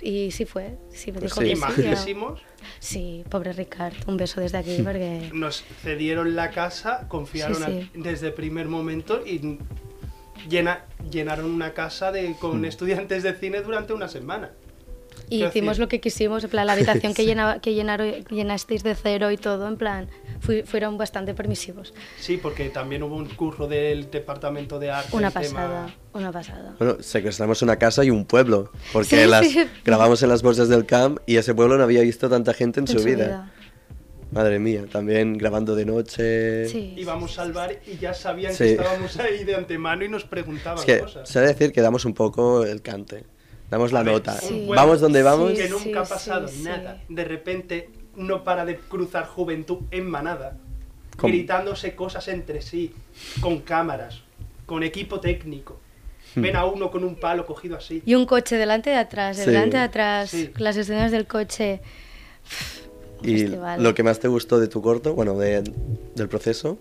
y 0.00 0.30
sí 0.30 0.44
fue, 0.44 0.78
sí 0.90 1.10
me 1.10 1.18
Pues 1.18 1.32
dijo 1.32 1.40
sí. 1.40 1.46
que 1.48 1.92
Y 1.92 1.96
sí. 1.96 2.14
Sí, 2.78 3.24
pobre 3.28 3.52
Ricard, 3.52 3.94
un 4.06 4.16
beso 4.16 4.40
desde 4.40 4.58
aquí 4.58 4.80
porque... 4.84 5.28
nos 5.32 5.64
cedieron 5.82 6.36
la 6.36 6.50
casa, 6.52 7.06
confiaron 7.08 7.56
Sí, 7.56 7.62
a- 7.64 7.66
sí. 7.66 7.90
desde 7.94 8.28
el 8.28 8.34
primer 8.34 8.68
momento 8.68 9.22
y 9.26 9.58
llena, 10.48 10.84
llenaron 11.10 11.46
una 11.46 11.72
casa 11.74 12.12
de, 12.12 12.36
con 12.40 12.60
Hmm. 12.60 12.64
estudiantes 12.66 13.24
de 13.24 13.34
cine 13.34 13.60
durante 13.60 13.92
una 13.92 14.06
semana. 14.08 14.52
Y 15.34 15.38
Quiero 15.38 15.48
hicimos 15.50 15.78
lo 15.78 15.88
que 15.88 16.00
quisimos, 16.00 16.44
en 16.44 16.50
plan, 16.50 16.66
la 16.66 16.74
habitación 16.74 17.12
que, 17.14 17.24
llenaba, 17.26 17.60
que 17.60 17.74
llenaron, 17.74 18.24
llenasteis 18.30 18.82
de 18.82 18.94
cero 18.94 19.30
y 19.30 19.36
todo, 19.36 19.66
en 19.66 19.76
plan, 19.76 20.08
fui- 20.40 20.62
fueron 20.62 20.96
bastante 20.98 21.34
permisivos. 21.34 21.92
Sí, 22.20 22.36
porque 22.36 22.68
también 22.70 23.02
hubo 23.02 23.16
un 23.16 23.26
curro 23.26 23.66
del 23.66 24.10
departamento 24.10 24.78
de 24.78 24.90
arte. 24.90 25.16
Una 25.16 25.28
el 25.28 25.32
tema- 25.32 25.42
pasada, 25.60 25.94
una 26.12 26.30
pasada. 26.32 26.74
Bueno, 26.78 26.96
secuestramos 27.00 27.62
una 27.62 27.76
casa 27.78 28.04
y 28.04 28.10
un 28.10 28.24
pueblo, 28.26 28.70
porque 28.92 29.16
Sí, 29.24 29.28
las 29.30 29.46
sí. 29.46 29.66
grabamos 29.84 30.22
en 30.22 30.28
las 30.28 30.42
bolsas 30.42 30.68
del 30.68 30.86
camp 30.86 31.18
y 31.26 31.36
ese 31.36 31.54
pueblo 31.54 31.76
no 31.78 31.84
había 31.84 32.02
visto 32.02 32.28
tanta 32.30 32.54
gente 32.54 32.80
en, 32.80 32.88
En 32.88 32.98
su, 32.98 33.04
vida. 33.04 33.50
Madre 34.30 34.58
mía, 34.58 34.84
también 34.90 35.38
grabando 35.38 35.76
de 35.76 35.84
noche. 35.84 36.68
Sí. 36.68 36.94
Íbamos 36.96 37.38
al 37.38 37.52
bar 37.52 37.78
y 37.86 37.98
ya 37.98 38.12
sabían 38.14 38.52
Sí. 38.52 38.64
que 38.64 38.70
estábamos 38.72 39.16
ahí 39.20 39.44
de 39.44 39.54
antemano 39.54 40.04
y 40.04 40.08
nos 40.08 40.24
preguntaban 40.24 40.78
Es 40.80 40.84
que 40.84 41.00
cosas. 41.00 41.28
se 41.28 41.38
ha 41.38 41.42
de 41.42 41.48
decir 41.48 41.72
que 41.72 41.80
damos 41.80 42.04
un 42.04 42.14
poco 42.14 42.64
el 42.64 42.82
cante. 42.82 43.24
Damos 43.70 43.92
la 43.92 44.02
ver, 44.02 44.14
nota. 44.14 44.38
Sí. 44.38 44.66
Vamos 44.68 45.00
donde 45.00 45.22
vamos. 45.22 45.52
Que 45.52 45.68
Sí, 45.68 45.70
nunca 45.70 46.00
ha 46.00 46.04
pasado 46.04 46.48
sí, 46.48 46.62
nada. 46.62 47.02
sí. 47.08 47.14
De 47.14 47.24
repente 47.24 47.90
no 48.16 48.44
para 48.44 48.64
de 48.64 48.76
cruzar 48.78 49.26
juventud 49.26 49.78
en 49.90 50.08
manada, 50.08 50.56
¿Cómo? 51.16 51.32
gritándose 51.32 51.94
cosas 51.96 52.28
entre 52.28 52.62
sí, 52.62 52.92
con 53.40 53.60
cámaras, 53.60 54.20
con 54.66 54.82
equipo 54.84 55.18
técnico. 55.20 55.80
Hmm. 56.36 56.42
Ven 56.42 56.56
a 56.56 56.64
uno 56.66 56.90
con 56.90 57.02
un 57.04 57.16
palo 57.16 57.44
cogido 57.46 57.76
así. 57.76 58.02
Y 58.06 58.14
un 58.14 58.26
coche 58.26 58.56
delante 58.56 58.90
de 58.90 58.96
atrás, 58.96 59.36
Sí. 59.38 59.46
delante 59.46 59.76
de 59.78 59.82
atrás, 59.82 60.30
Sí. 60.30 60.50
las 60.58 60.76
escenas 60.76 61.10
del 61.10 61.26
coche. 61.26 61.80
¿Y 63.22 63.38
festival. 63.38 63.82
lo 63.82 63.94
que 63.94 64.02
más 64.02 64.20
te 64.20 64.28
gustó 64.28 64.60
de 64.60 64.68
tu 64.68 64.82
corto, 64.82 65.14
bueno, 65.14 65.36
de- 65.38 65.62
del 66.14 66.28
proceso? 66.28 66.76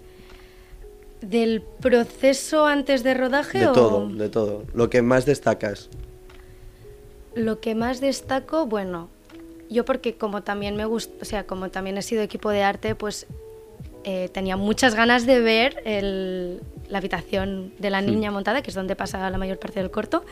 ¿Del 1.22 1.62
proceso 1.62 2.66
antes 2.66 3.02
de 3.04 3.14
rodaje 3.14 3.60
De 3.60 3.68
o...? 3.68 3.72
todo, 3.72 4.10
de 4.10 4.28
todo. 4.30 4.66
Lo 4.74 4.90
que 4.90 5.02
más 5.02 5.26
destacas. 5.26 5.90
Lo 7.36 7.60
que 7.60 7.76
más 7.76 8.00
destaco, 8.00 8.66
bueno, 8.66 9.10
yo 9.70 9.86
porque 9.86 10.16
como 10.16 10.44
también 10.44 10.76
me 10.76 10.86
gusta, 10.86 11.14
o 11.22 11.26
sea, 11.26 11.46
como 11.46 11.70
también 11.70 11.98
he 11.98 12.02
sido 12.02 12.22
equipo 12.22 12.50
de 12.50 12.64
arte, 12.64 12.96
pues 12.96 13.26
eh, 14.06 14.30
tenía 14.34 14.58
muchas 14.58 14.96
ganas 14.96 15.26
de 15.26 15.40
ver 15.40 15.82
el- 15.86 16.62
la 16.90 16.98
habitación 16.98 17.74
de 17.80 17.90
la 17.90 18.02
niña 18.02 18.32
montada, 18.32 18.62
que 18.62 18.70
es 18.70 18.76
donde 18.76 18.96
pasa 18.96 19.30
la 19.30 19.38
mayor 19.38 19.58
parte 19.60 19.80
del 19.80 19.90
corto, 19.92 20.26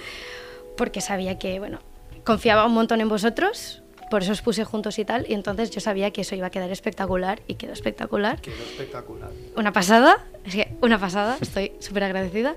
porque 0.77 0.99
sabía 1.01 1.39
que, 1.39 1.57
bueno, 1.59 1.79
confiaba 2.25 2.65
un 2.65 2.73
montón 2.73 2.99
en 3.01 3.07
vosotros, 3.09 3.81
por 4.09 4.23
eso 4.23 4.33
os 4.33 4.41
puse 4.41 4.65
juntos 4.65 4.99
y 4.99 5.05
tal, 5.05 5.25
y 5.29 5.33
entonces 5.33 5.71
yo 5.71 5.79
sabía 5.79 6.11
que 6.11 6.21
eso 6.21 6.35
iba 6.35 6.47
a 6.47 6.49
quedar 6.49 6.69
espectacular 6.69 7.41
y 7.47 7.55
quedó 7.55 7.71
espectacular. 7.71 8.41
Quedó 8.41 8.61
espectacular. 8.61 9.29
Una 9.55 9.71
pasada, 9.71 10.17
es 10.45 10.53
que 10.53 10.73
una 10.81 10.99
pasada, 10.99 11.37
estoy 11.39 11.71
súper 11.79 12.03
agradecida. 12.03 12.55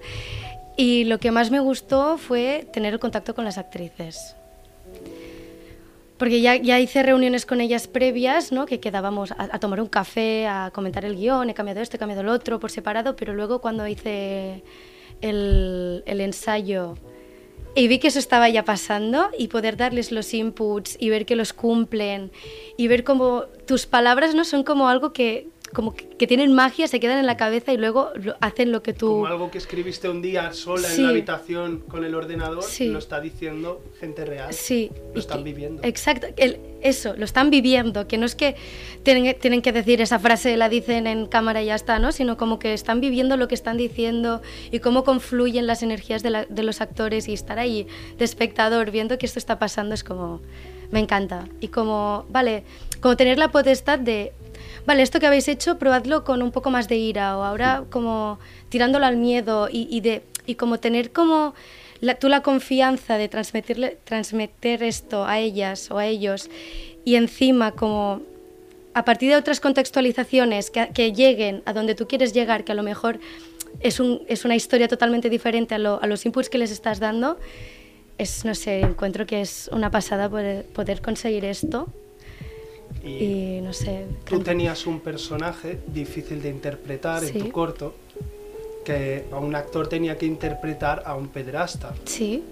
Y 0.77 1.05
lo 1.05 1.19
que 1.19 1.31
más 1.31 1.51
me 1.51 1.61
gustó 1.61 2.19
fue 2.19 2.67
tener 2.73 2.95
el 2.95 3.01
contacto 3.01 3.35
con 3.35 3.45
las 3.45 3.59
actrices. 3.59 4.35
Porque 6.19 6.41
ya, 6.41 6.57
ya 6.57 6.79
hice 6.81 7.03
reuniones 7.03 7.45
con 7.47 7.61
ellas 7.61 7.89
previas, 7.89 8.53
¿no? 8.53 8.67
que 8.67 8.81
quedábamos 8.81 9.33
a, 9.33 9.59
tomar 9.59 9.81
un 9.81 9.89
café, 9.89 10.47
a 10.47 10.71
comentar 10.73 11.05
el 11.05 11.17
guion, 11.17 11.51
he 11.51 11.55
cambiado 11.55 11.81
esto, 11.81 11.97
he 11.97 11.99
cambiado 11.99 12.23
el 12.23 12.29
otro 12.29 12.61
por 12.61 12.71
separado, 12.71 13.17
pero 13.17 13.35
luego 13.35 13.61
cuando 13.61 13.87
hice 13.87 14.63
el, 15.21 16.03
el 16.07 16.21
ensayo 16.21 16.97
y 17.75 17.89
vi 17.89 17.99
que 17.99 18.09
eso 18.09 18.19
estaba 18.19 18.49
ya 18.49 18.65
pasando 18.65 19.31
y 19.37 19.49
poder 19.49 19.77
darles 19.77 20.13
los 20.13 20.33
inputs 20.33 20.97
y 21.01 21.11
ver 21.11 21.27
que 21.27 21.35
los 21.35 21.53
cumplen 21.53 22.31
y 22.77 22.87
ver 22.87 23.03
cómo 23.03 23.45
tus 23.67 23.87
palabras 23.87 24.35
no 24.35 24.45
son 24.45 24.63
como 24.63 24.89
algo 24.89 25.13
que 25.13 25.49
como 25.75 25.93
que, 25.95 26.09
que 26.09 26.27
tienen 26.27 26.55
magia, 26.55 26.89
se 26.89 27.01
quedan 27.01 27.19
en 27.19 27.27
la 27.27 27.37
cabeza 27.37 27.73
y 27.73 27.77
luego 27.77 28.11
lo- 28.15 28.37
hacen 28.41 28.73
lo 28.73 28.83
que 28.83 28.95
tú 28.95 29.09
Como 29.09 29.27
algo 29.27 29.51
que 29.51 29.59
escribiste 29.59 30.09
un 30.09 30.23
día 30.23 30.53
sola 30.55 30.89
Sí. 30.89 30.97
en 31.01 31.03
la 31.03 31.09
habitación 31.11 31.81
con 31.81 32.05
el 32.05 32.15
ordenador, 32.15 32.63
Sí. 32.63 32.89
lo 32.89 32.99
está 32.99 33.21
diciendo 33.21 33.83
gente 34.01 34.25
real. 34.25 34.55
Sí. 34.55 34.91
Lo 35.13 35.21
están 35.21 35.39
que- 35.39 35.45
viviendo. 35.45 35.83
Exacto, 35.85 36.29
el- 36.37 36.59
eso, 36.81 37.15
lo 37.17 37.25
están 37.25 37.51
viviendo, 37.51 38.07
que 38.07 38.17
no 38.19 38.25
es 38.27 38.35
que 38.35 38.57
tienen, 39.03 39.37
tienen 39.39 39.61
que 39.61 39.73
decir 39.73 40.01
esa 40.01 40.19
frase, 40.19 40.57
la 40.57 40.69
dicen 40.69 41.07
en 41.07 41.27
cámara 41.27 41.63
y 41.63 41.67
ya 41.67 41.75
está, 41.75 41.99
¿no? 41.99 42.13
Sino 42.13 42.37
como 42.37 42.59
que 42.59 42.73
están 42.73 43.01
viviendo 43.01 43.37
lo 43.37 43.49
que 43.49 43.55
están 43.55 43.77
diciendo 43.77 44.41
y 44.71 44.79
cómo 44.79 45.05
confluyen 45.05 45.67
las 45.67 45.83
energías 45.83 46.23
de, 46.23 46.31
la- 46.31 46.45
de 46.45 46.63
los 46.63 46.81
actores 46.81 47.29
y 47.29 47.33
estar 47.35 47.59
ahí 47.59 47.87
de 48.17 48.25
espectador 48.25 48.91
viendo 48.91 49.19
que 49.19 49.27
esto 49.27 49.39
está 49.39 49.59
pasando 49.59 49.95
es 49.95 50.05
como, 50.05 50.41
me 50.91 51.01
encanta. 51.01 51.49
Y 51.61 51.69
como, 51.69 52.25
vale, 52.29 52.63
como 53.01 53.17
tener 53.17 53.39
la 53.39 53.51
potestad 53.51 53.99
de, 53.99 54.33
vale, 54.87 55.03
esto 55.03 55.21
que 55.21 55.27
habéis 55.27 55.49
hecho, 55.49 55.79
probadlo 55.79 56.25
con 56.25 56.43
un 56.43 56.51
poco 56.53 56.71
más 56.71 56.89
de 56.89 56.97
ira 56.97 57.37
o 57.39 57.45
ahora 57.45 57.85
como 57.91 58.39
tirándolo 58.69 59.07
al 59.07 59.17
miedo 59.17 59.69
y, 59.71 59.87
y 59.91 60.01
de, 60.01 60.23
y 60.47 60.55
como 60.57 60.79
tener 60.81 61.13
como 61.13 61.55
la- 62.01 62.17
tú 62.17 62.29
la 62.29 62.43
confianza 62.43 63.17
de 63.19 63.29
transmitirle, 63.29 63.99
transmitir 64.05 64.83
esto 64.83 65.25
a 65.25 65.39
ellas 65.39 65.91
o 65.91 65.99
a 65.99 66.07
ellos 66.07 66.51
y 67.05 67.15
encima 67.17 67.73
como 67.73 68.21
a 68.95 69.05
partir 69.05 69.31
de 69.31 69.37
otras 69.37 69.61
contextualizaciones 69.61 70.71
que, 70.71 70.89
que 70.95 71.13
lleguen 71.13 71.63
a 71.67 71.73
donde 71.73 71.95
tú 71.95 72.07
quieres 72.07 72.33
llegar, 72.33 72.65
que 72.65 72.73
a 72.73 72.75
lo 72.77 72.83
mejor 72.83 73.19
es, 73.81 73.99
un, 74.01 74.23
es 74.29 74.45
una 74.45 74.55
historia 74.55 74.87
totalmente 74.87 75.29
diferente 75.31 75.75
a, 75.75 75.79
lo- 75.79 76.01
a 76.03 76.07
los 76.07 76.25
inputs 76.27 76.49
que 76.49 76.59
les 76.59 76.71
estás 76.71 77.01
dando, 77.01 77.39
es, 78.19 78.45
no 78.45 78.55
sé, 78.55 78.81
encuentro 78.81 79.27
que 79.27 79.41
es 79.41 79.69
una 79.73 79.91
pasada 79.91 80.29
poder, 80.29 80.65
poder 80.67 81.01
conseguir 81.03 81.45
esto 81.45 81.89
Y 83.05 83.09
y 83.59 83.61
no 83.61 83.73
sé. 83.73 84.07
tú 84.25 84.41
tenías 84.41 84.87
un 84.87 85.01
personaje 85.01 85.79
difícil 85.87 86.41
de 86.43 86.49
interpretar 86.49 87.23
Sí. 87.23 87.39
en 87.39 87.45
tu 87.45 87.53
corto, 87.53 87.95
que 88.85 89.25
un 89.31 89.55
actor 89.55 89.89
tenía 89.89 90.17
que 90.19 90.27
interpretar 90.27 91.03
a 91.07 91.15
un 91.15 91.29
pederasta. 91.29 91.95
Sí, 92.05 92.43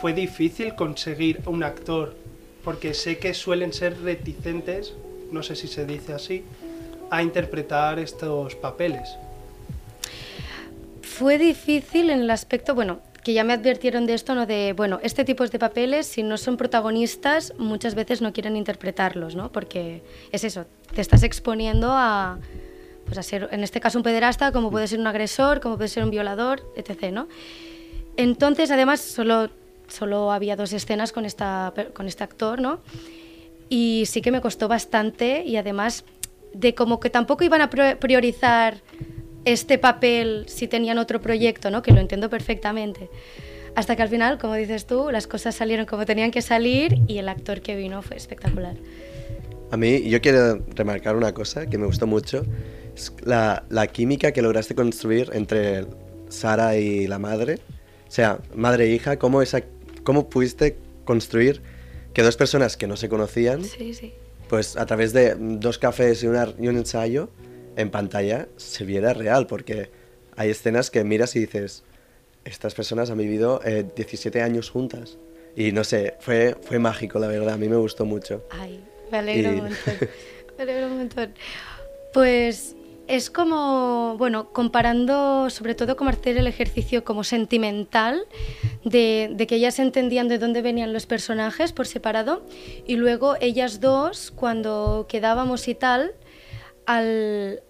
Fue 0.00 0.12
difícil 0.14 0.74
conseguir 0.74 1.40
un 1.46 1.62
actor, 1.62 2.16
porque 2.64 2.92
sé 2.92 3.18
que 3.18 3.34
suelen 3.34 3.72
ser 3.72 4.00
reticentes, 4.02 4.94
no 5.30 5.42
sé 5.44 5.54
si 5.54 5.68
se 5.68 5.86
dice 5.86 6.12
así, 6.12 6.42
a 7.10 7.22
interpretar 7.22 7.98
estos 8.00 8.56
papeles. 8.56 9.08
Fue 11.02 11.38
difícil 11.38 12.10
en 12.10 12.20
el 12.20 12.30
aspecto, 12.30 12.74
bueno, 12.74 12.98
que 13.22 13.32
ya 13.32 13.44
me 13.44 13.52
advirtieron 13.52 14.06
de 14.06 14.14
esto, 14.14 14.34
¿no? 14.34 14.46
De, 14.46 14.72
bueno, 14.72 14.98
este 15.02 15.24
tipo 15.24 15.46
de 15.46 15.58
papeles, 15.58 16.06
si 16.06 16.22
no 16.22 16.36
son 16.36 16.56
protagonistas, 16.56 17.54
muchas 17.56 17.94
veces 17.94 18.20
no 18.20 18.32
quieren 18.32 18.56
interpretarlos, 18.56 19.36
¿no? 19.36 19.52
Porque 19.52 20.02
es 20.32 20.42
eso, 20.44 20.66
te 20.92 21.00
estás 21.00 21.22
exponiendo 21.22 21.92
a, 21.92 22.38
pues 23.04 23.18
a 23.18 23.22
ser, 23.22 23.48
en 23.52 23.62
este 23.62 23.80
caso, 23.80 23.98
un 23.98 24.02
pederasta, 24.02 24.50
como 24.50 24.70
puede 24.70 24.88
ser 24.88 24.98
un 24.98 25.06
agresor, 25.06 25.60
como 25.60 25.76
puede 25.76 25.88
ser 25.88 26.02
un 26.02 26.10
violador, 26.10 26.62
etc., 26.76 27.12
¿no? 27.12 27.28
Entonces, 28.16 28.70
además, 28.72 29.00
solo, 29.00 29.50
solo 29.86 30.32
había 30.32 30.56
dos 30.56 30.72
escenas 30.72 31.12
con, 31.12 31.24
esta, 31.24 31.72
con 31.94 32.08
este 32.08 32.24
actor, 32.24 32.60
¿no? 32.60 32.80
Y 33.68 34.04
sí 34.06 34.20
que 34.20 34.32
me 34.32 34.40
costó 34.40 34.66
bastante 34.66 35.44
y 35.44 35.56
además 35.56 36.04
de 36.52 36.74
como 36.74 37.00
que 37.00 37.08
tampoco 37.08 37.44
iban 37.44 37.62
a 37.62 37.70
priorizar 37.70 38.82
este 39.44 39.78
papel 39.78 40.44
si 40.48 40.68
tenían 40.68 40.98
otro 40.98 41.20
proyecto, 41.20 41.70
¿no? 41.70 41.82
Que 41.82 41.92
lo 41.92 42.00
entiendo 42.00 42.30
perfectamente. 42.30 43.08
Hasta 43.74 43.96
que 43.96 44.02
al 44.02 44.08
final, 44.08 44.38
como 44.38 44.54
dices 44.54 44.86
tú, 44.86 45.10
las 45.10 45.26
cosas 45.26 45.54
salieron 45.54 45.86
como 45.86 46.04
tenían 46.04 46.30
que 46.30 46.42
salir 46.42 46.98
y 47.08 47.18
el 47.18 47.28
actor 47.28 47.60
que 47.62 47.74
vino 47.74 48.02
fue 48.02 48.16
espectacular. 48.16 48.76
A 49.70 49.76
mí, 49.78 50.02
yo 50.08 50.20
quiero 50.20 50.62
remarcar 50.74 51.16
una 51.16 51.32
cosa 51.32 51.66
que 51.66 51.78
me 51.78 51.86
gustó 51.86 52.06
mucho. 52.06 52.44
Es 52.94 53.12
la, 53.24 53.64
la 53.70 53.86
química 53.86 54.32
que 54.32 54.42
lograste 54.42 54.74
construir 54.74 55.30
entre 55.32 55.86
Sara 56.28 56.76
y 56.76 57.06
la 57.06 57.18
madre. 57.18 57.54
O 58.06 58.10
sea, 58.10 58.40
madre 58.54 58.84
e 58.84 58.88
hija, 58.94 59.18
cómo, 59.18 59.40
esa, 59.40 59.62
cómo 60.04 60.28
pudiste 60.28 60.76
construir 61.04 61.62
que 62.12 62.22
dos 62.22 62.36
personas 62.36 62.76
que 62.76 62.86
no 62.86 62.98
se 62.98 63.08
conocían, 63.08 63.64
Sí, 63.64 63.94
sí. 63.94 64.12
pues 64.50 64.76
a 64.76 64.84
través 64.84 65.14
de 65.14 65.34
dos 65.38 65.78
cafés 65.78 66.22
y, 66.22 66.26
una- 66.26 66.52
y 66.60 66.68
un 66.68 66.76
ensayo, 66.76 67.30
en 67.76 67.90
pantalla 67.90 68.48
se 68.56 68.84
viera 68.84 69.12
real, 69.14 69.46
porque 69.46 69.90
hay 70.36 70.50
escenas 70.50 70.90
que 70.90 71.04
miras 71.04 71.36
y 71.36 71.40
dices, 71.40 71.84
estas 72.44 72.74
personas 72.74 73.10
han 73.10 73.18
vivido 73.18 73.60
eh, 73.64 73.84
17 73.96 74.42
años 74.42 74.70
juntas. 74.70 75.18
Y 75.56 75.72
no 75.72 75.84
sé, 75.84 76.14
fue, 76.20 76.56
fue 76.62 76.78
mágico, 76.78 77.18
la 77.18 77.26
verdad, 77.26 77.54
a 77.54 77.58
mí 77.58 77.68
me 77.68 77.76
gustó 77.76 78.04
mucho. 78.04 78.44
Ay, 78.50 78.82
me 79.10 79.18
alegro 79.18 79.50
Y- 79.52 79.54
un 79.56 79.62
montón. 79.64 79.94
Me 80.56 80.62
alegro 80.64 80.86
un 80.86 80.98
montón. 80.98 81.34
Pues 82.12 82.76
es 83.08 83.30
como, 83.30 84.16
bueno, 84.18 84.50
comparando 84.52 85.50
sobre 85.50 85.74
todo 85.74 85.96
como 85.96 86.10
hacer 86.10 86.36
el 86.38 86.46
ejercicio 86.46 87.04
como 87.04 87.24
sentimental 87.24 88.24
de, 88.84 89.30
de 89.34 89.46
que 89.46 89.56
ellas 89.56 89.78
entendían 89.78 90.28
de 90.28 90.38
dónde 90.38 90.62
venían 90.62 90.92
los 90.92 91.06
personajes 91.06 91.72
por 91.72 91.86
separado 91.86 92.46
y 92.86 92.96
luego 92.96 93.36
ellas 93.40 93.80
dos 93.80 94.30
cuando 94.30 95.06
quedábamos 95.08 95.68
y 95.68 95.74
tal 95.74 96.12
al, 96.86 97.62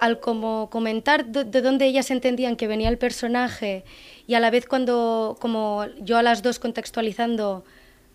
al 0.00 0.20
como 0.20 0.70
comentar 0.70 1.26
de, 1.26 1.44
de 1.44 1.62
dónde 1.62 1.86
ellas 1.86 2.10
entendían 2.10 2.56
que 2.56 2.66
venía 2.66 2.88
el 2.88 2.98
personaje 2.98 3.84
y 4.26 4.34
a 4.34 4.40
la 4.40 4.50
vez 4.50 4.66
cuando 4.66 5.36
como 5.40 5.86
yo 6.00 6.16
a 6.16 6.22
las 6.22 6.42
dos 6.42 6.58
contextualizando 6.58 7.64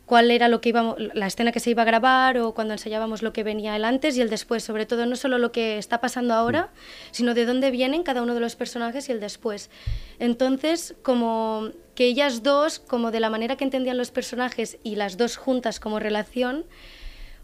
cuál 0.10 0.32
era 0.32 0.48
lo 0.48 0.60
que 0.60 0.70
íbamos, 0.70 0.96
la 1.14 1.28
escena 1.28 1.52
que 1.52 1.60
se 1.60 1.70
iba 1.70 1.84
a 1.84 1.86
grabar 1.86 2.40
o 2.40 2.56
cuando 2.56 2.74
ensayábamos 2.74 3.22
lo 3.22 3.32
que 3.32 3.44
venía 3.44 3.76
el 3.76 3.86
antes 3.86 4.18
y 4.18 4.22
el 4.22 4.30
después, 4.32 4.64
sobre 4.64 4.88
todo 4.88 5.06
no 5.06 5.16
solo 5.16 5.38
lo 5.38 5.52
que 5.52 5.78
está 5.78 6.02
pasando 6.02 6.34
ahora, 6.34 6.72
sino 7.12 7.36
de 7.36 7.46
dónde 7.46 7.70
vienen 7.70 8.02
cada 8.02 8.24
uno 8.24 8.34
de 8.34 8.40
los 8.40 8.56
personajes 8.56 9.08
y 9.08 9.12
el 9.12 9.20
después. 9.20 9.70
Entonces, 10.18 10.96
como 11.04 11.70
que 11.94 12.06
ellas 12.06 12.42
dos, 12.42 12.80
como 12.80 13.12
de 13.12 13.20
la 13.20 13.30
manera 13.30 13.56
que 13.56 13.66
entendían 13.66 14.00
los 14.00 14.10
personajes 14.10 14.80
y 14.84 14.96
las 14.96 15.16
dos 15.16 15.38
juntas 15.38 15.80
como 15.80 16.00
relación, 16.00 16.66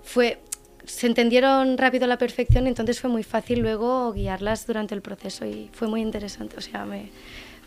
fue 0.01 0.39
se 0.85 1.07
entendieron 1.07 1.77
rápido 1.77 2.05
a 2.05 2.07
la 2.07 2.17
perfección, 2.17 2.67
entonces 2.67 2.99
fue 2.99 3.09
muy 3.09 3.23
fácil 3.23 3.59
luego 3.59 4.11
guiarlas 4.13 4.65
durante 4.67 4.93
el 4.95 5.01
proceso 5.01 5.45
y 5.45 5.69
fue 5.73 5.87
muy 5.87 6.01
interesante, 6.01 6.55
o 6.57 6.61
sea, 6.61 6.85
me, 6.85 7.09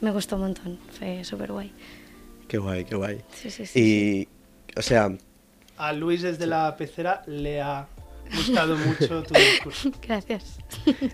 me 0.00 0.10
gustó 0.10 0.36
un 0.36 0.42
montón, 0.42 0.78
fue 0.98 1.24
súper 1.24 1.52
guay. 1.52 1.72
Qué 2.46 2.58
guay, 2.58 2.84
qué 2.84 2.94
guay. 2.96 3.20
Sí, 3.34 3.50
sí, 3.50 3.66
sí. 3.66 3.78
Y, 3.80 4.28
o 4.78 4.82
sea, 4.82 5.10
A 5.76 5.92
Luis 5.92 6.22
desde 6.22 6.46
la 6.46 6.74
pecera 6.76 7.22
le 7.26 7.60
ha 7.60 7.86
gustado 8.34 8.76
mucho 8.86 9.22
tu 9.22 9.34
discurso. 9.34 9.90
Gracias. 10.06 10.58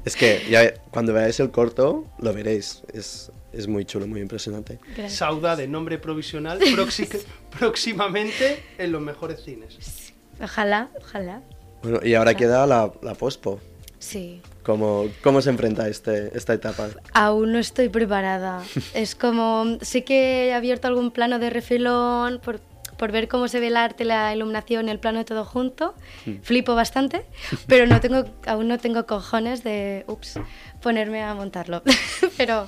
es 0.05 0.17
que 0.17 0.43
ya 0.49 0.75
cuando 0.91 1.13
veáis 1.13 1.39
el 1.41 1.51
corto 1.51 2.07
lo 2.21 2.33
veréis. 2.33 2.83
Es, 2.93 3.31
es 3.53 3.67
muy 3.69 3.85
chulo, 3.85 4.07
muy 4.07 4.21
impresionante. 4.21 4.79
Gracias. 4.97 5.15
Sauda 5.15 5.55
de 5.57 5.67
nombre 5.69 5.99
provisional, 5.99 6.59
próxi- 6.75 7.09
próximamente 7.59 8.63
en 8.79 8.93
los 8.93 9.01
mejores 9.03 9.43
cines. 9.45 10.13
Ojalá, 10.41 10.89
ojalá. 11.01 11.43
Bueno, 11.85 12.01
y 12.03 12.15
ahora 12.15 12.35
queda 12.35 12.67
la, 12.67 12.91
la 13.03 13.15
pospo. 13.15 13.61
Sí. 13.99 14.41
¿Cómo, 14.65 15.07
¿Cómo 15.23 15.41
se 15.43 15.51
enfrenta 15.51 15.87
este, 15.89 16.37
esta 16.37 16.55
etapa? 16.55 16.89
Aún 17.13 17.53
no 17.53 17.59
estoy 17.59 17.89
preparada. 17.91 18.63
es 18.95 19.15
como, 19.15 19.79
sí 19.83 20.03
que 20.03 20.47
he 20.49 20.55
abierto 20.55 20.89
algún 20.89 21.11
plano 21.11 21.39
de 21.39 21.51
refilón 21.51 22.41
por, 22.43 22.61
por 22.97 23.13
ver 23.13 23.29
cómo 23.29 23.47
se 23.49 23.61
ve 23.61 23.67
el 23.69 23.77
arte, 23.77 24.05
la 24.07 24.35
iluminación, 24.35 24.89
el 24.89 24.99
plano 24.99 25.25
todo 25.27 25.45
junto. 25.45 25.95
Flipo 26.43 26.75
bastante, 26.75 27.27
pero 27.67 27.87
no 27.87 28.01
tengo, 28.01 28.25
aún 28.47 28.67
no 28.69 28.79
tengo 28.79 29.05
cojones 29.07 29.63
de, 29.63 30.05
ups, 30.09 30.41
ponerme 30.83 31.23
a 31.23 31.35
montarlo. 31.35 31.83
pero 32.39 32.67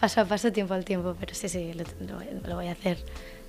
paso 0.00 0.20
a 0.20 0.24
paso, 0.24 0.52
tiempo 0.52 0.74
al 0.74 0.84
tiempo, 0.84 1.16
pero 1.18 1.34
sí, 1.34 1.48
sí, 1.48 1.72
lo, 1.74 1.82
lo- 2.06 2.48
lo 2.48 2.54
voy 2.54 2.68
a 2.68 2.72
hacer. 2.72 2.98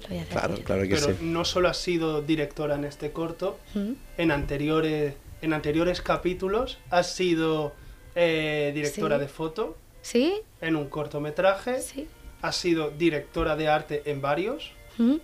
Lo 0.03 0.09
voy 0.09 0.17
a 0.17 0.21
hacer 0.21 0.33
Claro, 0.33 0.53
bien. 0.53 0.63
claro 0.65 0.81
que 0.83 0.89
Pero 0.89 1.05
sí. 1.07 1.13
no 1.21 1.45
solo 1.45 1.69
has 1.69 1.77
sido 1.77 2.21
directora 2.21 2.75
en 2.75 2.85
este 2.85 3.11
corto, 3.11 3.59
¿Mm? 3.73 3.91
en 4.17 4.31
anteriores, 4.31 5.13
en 5.41 5.53
anteriores 5.53 6.01
capítulos 6.01 6.77
has 6.89 7.13
sido 7.13 7.73
eh, 8.15 8.71
directora 8.73 9.15
Sí. 9.17 9.21
de 9.21 9.27
foto 9.27 9.77
¿Sí? 10.01 10.41
en 10.61 10.75
un 10.75 10.89
cortometraje, 10.89 11.81
Sí. 11.81 12.07
has 12.41 12.55
sido 12.55 12.89
directora 12.91 13.55
de 13.55 13.67
arte 13.67 14.01
en 14.05 14.21
varios, 14.21 14.71
¿Mm? 14.97 15.15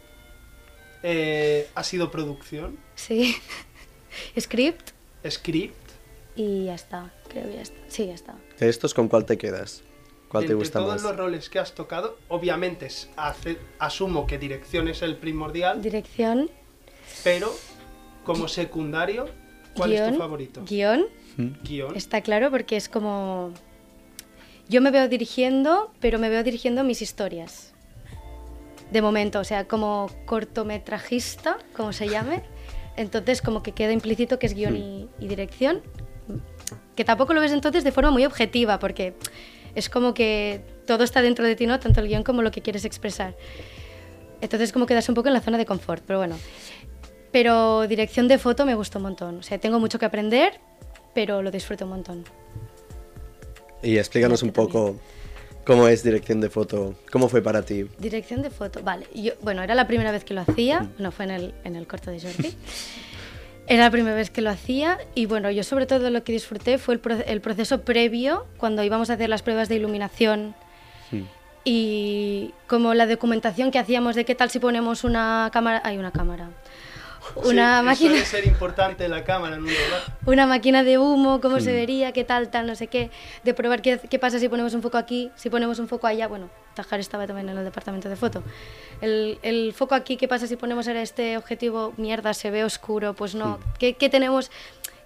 eh, 1.04 1.68
has 1.76 1.88
sido 1.88 2.12
producción, 2.12 2.78
Sí. 2.96 3.36
Script 4.40 4.92
script. 5.30 5.90
y 6.36 6.66
ya 6.66 6.76
está. 6.76 7.12
Creo 7.28 7.46
que 7.48 7.56
ya 7.56 7.62
está. 7.64 7.78
Sí, 7.88 8.06
ya 8.08 8.14
está. 8.14 8.36
¿De 8.60 8.70
estos 8.70 8.94
con 8.94 9.08
cuál 9.08 9.26
te 9.26 9.38
quedas? 9.38 9.82
¿Cuál 10.36 10.46
te 10.46 10.52
Entre 10.54 10.56
gusta 10.56 10.80
todos 10.80 10.94
más? 10.96 11.04
los 11.04 11.16
roles 11.18 11.50
que 11.50 11.60
has 11.60 11.74
tocado, 11.74 12.18
obviamente 12.28 12.86
es- 12.88 13.10
hace- 13.18 13.58
asumo 13.80 14.28
que 14.28 14.38
dirección 14.38 14.88
es 14.88 15.02
el 15.02 15.16
primordial, 15.18 15.82
Dirección, 15.82 16.50
pero 17.24 17.54
como 18.24 18.48
secundario, 18.48 19.28
¿cuál 19.76 19.94
es 19.94 20.12
tu 20.12 20.18
favorito? 20.18 20.64
Guión. 20.68 21.06
Guión. 21.64 21.96
Está 21.96 22.22
claro 22.22 22.50
porque 22.52 22.76
es 22.78 22.88
como... 22.90 23.52
Yo 24.68 24.82
me 24.82 24.90
veo 24.90 25.08
dirigiendo, 25.08 25.92
pero 26.00 26.18
me 26.18 26.30
veo 26.30 26.44
dirigiendo 26.44 26.84
mis 26.84 27.02
historias. 27.02 27.74
De 28.92 29.02
momento, 29.02 29.40
o 29.40 29.44
sea, 29.44 29.68
como 29.68 30.10
cortometrajista, 30.26 31.58
como 31.76 31.94
se 31.94 32.08
llame. 32.10 32.42
Entonces, 32.98 33.42
como 33.42 33.62
que 33.62 33.74
queda 33.74 33.92
implícito 33.92 34.40
que 34.40 34.48
es 34.48 34.54
guion 34.56 34.76
y, 34.78 35.10
y 35.20 35.28
dirección. 35.28 35.82
Que 36.96 37.04
tampoco 37.04 37.34
lo 37.34 37.42
ves 37.42 37.52
entonces 37.52 37.84
de 37.84 37.92
forma 37.92 38.10
muy 38.10 38.26
objetiva, 38.26 38.80
porque 38.80 39.14
es 39.76 39.90
como 39.90 40.14
que 40.14 40.62
todo 40.88 41.04
está 41.04 41.22
dentro 41.22 41.46
de 41.46 41.56
ti, 41.56 41.68
¿no? 41.68 41.80
Tanto 41.80 42.00
el 42.00 42.08
guion 42.08 42.24
como 42.24 42.42
lo 42.42 42.52
que 42.52 42.62
quieres 42.62 42.86
expresar. 42.86 43.36
Entonces, 44.42 44.72
como 44.72 44.86
quedas 44.86 45.08
un 45.10 45.16
poco 45.16 45.28
en 45.28 45.34
la 45.34 45.42
zona 45.42 45.58
de 45.58 45.66
confort, 45.66 46.04
pero 46.06 46.20
bueno. 46.20 46.38
Pero 47.32 47.88
dirección 47.88 48.28
de 48.28 48.38
foto 48.38 48.66
me 48.66 48.76
gustó 48.76 49.00
un 49.00 49.04
montón. 49.04 49.40
O 49.40 49.44
sea, 49.44 49.58
tengo 49.58 49.80
mucho 49.80 50.00
que 50.00 50.06
aprender, 50.06 50.60
pero 51.14 51.42
lo 51.42 51.52
disfruto 51.52 51.86
un 51.86 51.92
montón. 51.92 52.24
Y 53.84 53.98
explícanos 53.98 54.42
un 54.42 54.52
poco 54.52 54.96
cómo 55.66 55.88
es 55.88 56.04
dirección 56.04 56.40
de 56.40 56.50
foto, 56.50 56.96
cómo 57.12 57.28
fue 57.28 57.42
para 57.42 57.64
ti. 57.64 57.88
Dirección 58.00 58.42
de 58.42 58.50
foto, 58.50 58.82
vale. 58.84 59.08
Yo, 59.14 59.34
bueno, 59.42 59.64
era 59.64 59.76
la 59.76 59.88
primera 59.88 60.12
vez 60.12 60.24
que 60.24 60.34
lo 60.34 60.42
hacía, 60.42 60.90
no 60.98 61.12
fue 61.12 61.26
en 61.26 61.32
el, 61.32 61.54
en 61.64 61.76
el 61.76 61.88
corto 61.88 62.12
de 62.12 62.22
Jordi. 62.22 62.56
Era 63.68 63.86
la 63.86 63.92
primera 63.92 64.16
vez 64.16 64.30
que 64.30 64.42
lo 64.42 64.50
hacía 64.52 65.00
y 65.16 65.26
bueno, 65.26 65.50
yo 65.50 65.64
sobre 65.64 65.86
todo 65.88 66.10
lo 66.12 66.24
que 66.24 66.32
disfruté 66.32 66.78
fue 66.78 66.94
el, 66.96 67.00
pro- 67.00 67.24
el 67.26 67.42
proceso 67.42 67.82
previo, 67.82 68.46
cuando 68.58 68.84
íbamos 68.84 69.10
a 69.10 69.14
hacer 69.14 69.28
las 69.30 69.42
pruebas 69.42 69.70
de 69.70 69.76
iluminación. 69.76 70.54
Y 71.68 72.54
como 72.68 72.94
la 72.94 73.08
documentación 73.08 73.72
que 73.72 73.80
hacíamos 73.80 74.16
de 74.16 74.24
qué 74.24 74.36
tal 74.36 74.52
si 74.52 74.60
ponemos 74.60 75.04
una 75.04 75.50
cámara, 75.52 75.82
hay 75.84 75.98
una 75.98 76.12
cámara, 76.12 76.50
una 77.36 77.80
Sí, 77.80 77.86
máquina, 77.86 78.10
Suele 78.12 78.26
ser 78.26 78.46
importante 78.48 79.08
la 79.08 79.24
cámara 79.24 79.56
en 79.56 79.64
un 79.64 79.70
una 80.26 80.48
máquina 80.48 80.84
de 80.84 80.98
humo, 80.98 81.42
cómo 81.42 81.60
se 81.60 81.72
vería, 81.72 82.12
qué 82.12 82.24
tal, 82.24 82.50
tal, 82.50 82.68
no 82.68 82.76
sé 82.76 82.88
qué, 82.88 83.10
de 83.44 83.54
probar 83.54 83.82
qué, 83.82 84.00
qué 84.10 84.20
pasa 84.20 84.40
si 84.40 84.50
ponemos 84.50 84.74
un 84.74 84.82
foco 84.82 84.98
aquí, 84.98 85.32
si 85.36 85.50
ponemos 85.50 85.80
un 85.80 85.88
foco 85.88 86.08
allá, 86.08 86.28
bueno, 86.28 86.50
Tajar 86.76 87.00
estaba 87.00 87.26
también 87.26 87.50
en 87.50 87.58
el 87.58 87.64
departamento 87.64 88.10
de 88.10 88.16
foto. 88.16 88.44
El, 89.02 89.40
el 89.44 89.74
foco 89.74 89.96
aquí, 89.96 90.18
qué 90.18 90.28
pasa 90.28 90.46
si 90.48 90.56
ponemos 90.58 90.88
ahora 90.88 91.02
este 91.02 91.38
objetivo, 91.38 91.94
mierda, 91.98 92.34
se 92.34 92.52
ve 92.52 92.64
oscuro, 92.64 93.14
pues 93.14 93.34
no, 93.36 93.60
¿Qué, 93.80 93.94
qué 93.94 94.10
tenemos, 94.10 94.52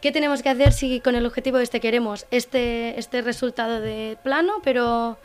¿qué 0.02 0.12
tenemos 0.12 0.42
que 0.42 0.50
hacer 0.50 0.74
si 0.74 1.00
con 1.00 1.16
el 1.16 1.26
objetivo 1.26 1.60
este 1.60 1.80
queremos 1.80 2.26
este, 2.32 2.98
este 3.00 3.22
resultado 3.22 3.82
de 3.82 4.18
plano, 4.24 4.54
pero, 4.64 5.18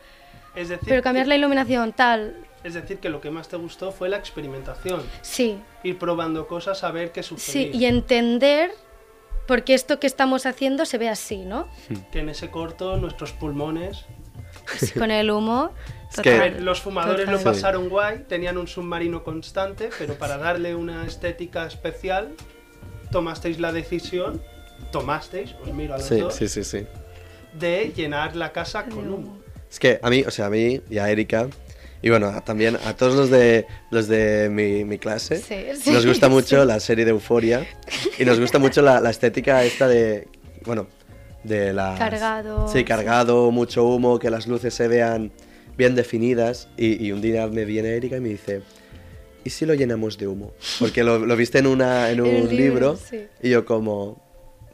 Es 0.55 0.69
decir, 0.69 0.87
pero 0.87 1.01
cambiar 1.01 1.25
que, 1.25 1.29
la 1.29 1.35
iluminación, 1.35 1.93
tal? 1.93 2.35
Es 2.65 2.73
decir, 2.73 2.97
que 2.99 3.09
lo 3.09 3.21
que 3.21 3.31
más 3.31 3.47
te 3.47 3.55
gustó 3.57 3.91
fue 3.91 4.09
la 4.09 4.17
experimentación. 4.17 5.01
Sí, 5.21 5.59
Ir 5.83 5.97
probando 5.97 6.47
cosas 6.47 6.83
a 6.83 6.91
ver 6.91 7.11
qué 7.11 7.23
sí, 7.23 7.29
sucedía. 7.29 7.71
y 7.75 7.85
entender 7.85 8.71
por 9.47 9.63
qué 9.63 9.73
esto 9.75 9.99
que 9.99 10.07
estamos 10.07 10.45
haciendo 10.45 10.85
se 10.85 10.97
ve 10.97 11.07
así, 11.07 11.37
¿no? 11.45 11.67
Que 12.11 12.19
en 12.19 12.29
ese 12.29 12.49
corto 12.51 12.97
nuestros 12.97 13.31
pulmones... 13.31 14.05
Con 14.97 15.11
el 15.11 15.29
humo. 15.31 15.71
Es 16.11 16.21
que- 16.21 16.33
A 16.33 16.39
ver, 16.39 16.61
los 16.61 16.81
fumadores 16.81 17.27
lo 17.27 17.37
total. 17.37 17.53
pasaron 17.53 17.89
guay, 17.89 18.23
tenían 18.27 18.57
un 18.57 18.67
submarino 18.67 19.23
constante, 19.23 19.89
pero 19.99 20.15
para 20.15 20.37
darle 20.37 20.73
una 20.75 21.05
estética 21.05 21.67
especial, 21.67 22.33
tomasteis 23.11 23.59
la 23.59 23.71
decisión, 23.73 24.41
tomasteis, 24.91 25.53
os 25.61 25.71
miro 25.73 25.93
a 25.93 25.97
los 25.97 26.07
Sí, 26.07 26.19
dos, 26.19 26.33
sí, 26.35 26.47
sí, 26.47 26.63
sí. 26.63 26.87
de 27.53 27.91
llenar 27.95 28.35
la 28.35 28.51
casa 28.51 28.85
con 28.85 29.11
humo. 29.11 29.37
Es 29.69 29.77
que 29.79 29.99
a 30.01 30.09
mí, 30.09 30.23
o 30.25 30.31
sea, 30.31 30.45
a 30.47 30.49
mí 30.49 30.81
y 30.89 30.97
a 30.99 31.09
Erika, 31.09 31.47
y 32.01 32.09
bueno, 32.09 32.41
también 32.43 32.77
a 32.85 32.95
todos 32.95 33.15
los 33.15 33.29
de, 33.29 33.65
los 33.89 34.07
de 34.07 34.49
mi, 34.49 34.83
mi 34.83 34.97
clase, 34.99 35.37
Sí, 35.37 35.65
sí, 35.81 35.91
nos 35.91 36.05
gusta 36.05 36.29
mucho 36.29 36.61
sí. 36.61 36.67
la 36.67 36.79
serie 36.79 37.05
de 37.05 37.11
Euforia 37.11 37.65
y 38.19 38.25
nos 38.25 38.39
gusta 38.39 38.59
mucho 38.59 38.81
la, 38.81 38.99
la 39.01 39.09
estética 39.09 39.63
esta 39.63 39.87
de, 39.87 40.27
bueno, 40.65 40.87
de 41.43 41.73
la... 41.73 41.95
Cargado, 41.97 42.67
Sí, 42.67 42.83
cargado, 42.83 43.51
mucho 43.51 43.85
humo, 43.85 44.19
que 44.19 44.29
las 44.29 44.47
luces 44.47 44.73
se 44.73 44.87
vean 44.87 45.31
bien 45.77 45.95
definidas 45.95 46.69
y, 46.77 47.03
y 47.05 47.11
un 47.11 47.21
día 47.21 47.47
me 47.47 47.65
viene 47.65 47.89
Erika 47.95 48.17
y 48.17 48.21
me 48.21 48.29
dice... 48.29 48.61
¿Y 49.43 49.51
si 49.51 49.67
lo 49.67 49.75
llenamos 49.75 50.17
de 50.17 50.27
humo? 50.27 50.53
Porque 50.79 51.03
lo, 51.03 51.19
lo 51.19 51.35
viste 51.35 51.59
en, 51.59 51.67
una, 51.67 52.09
en 52.09 52.19
un 52.21 52.27
un 52.29 52.55
libro, 52.55 52.97
libro 53.11 53.27
y 53.43 53.49
yo 53.51 53.63
como, 53.63 54.19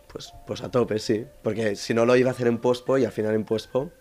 pues, 0.07 0.33
pues 0.47 0.61
a 0.63 0.71
tope, 0.71 0.97
sí. 0.97 1.25
Porque 1.43 1.75
si 1.75 1.93
no 1.93 2.05
lo 2.05 2.15
iba 2.15 2.29
a 2.29 2.33
hacer 2.33 2.47
en 2.47 2.57
pospo 2.57 2.97
y 2.97 3.03
al 3.03 3.11
final 3.11 3.35
en 3.35 3.43
pospo 3.43 3.91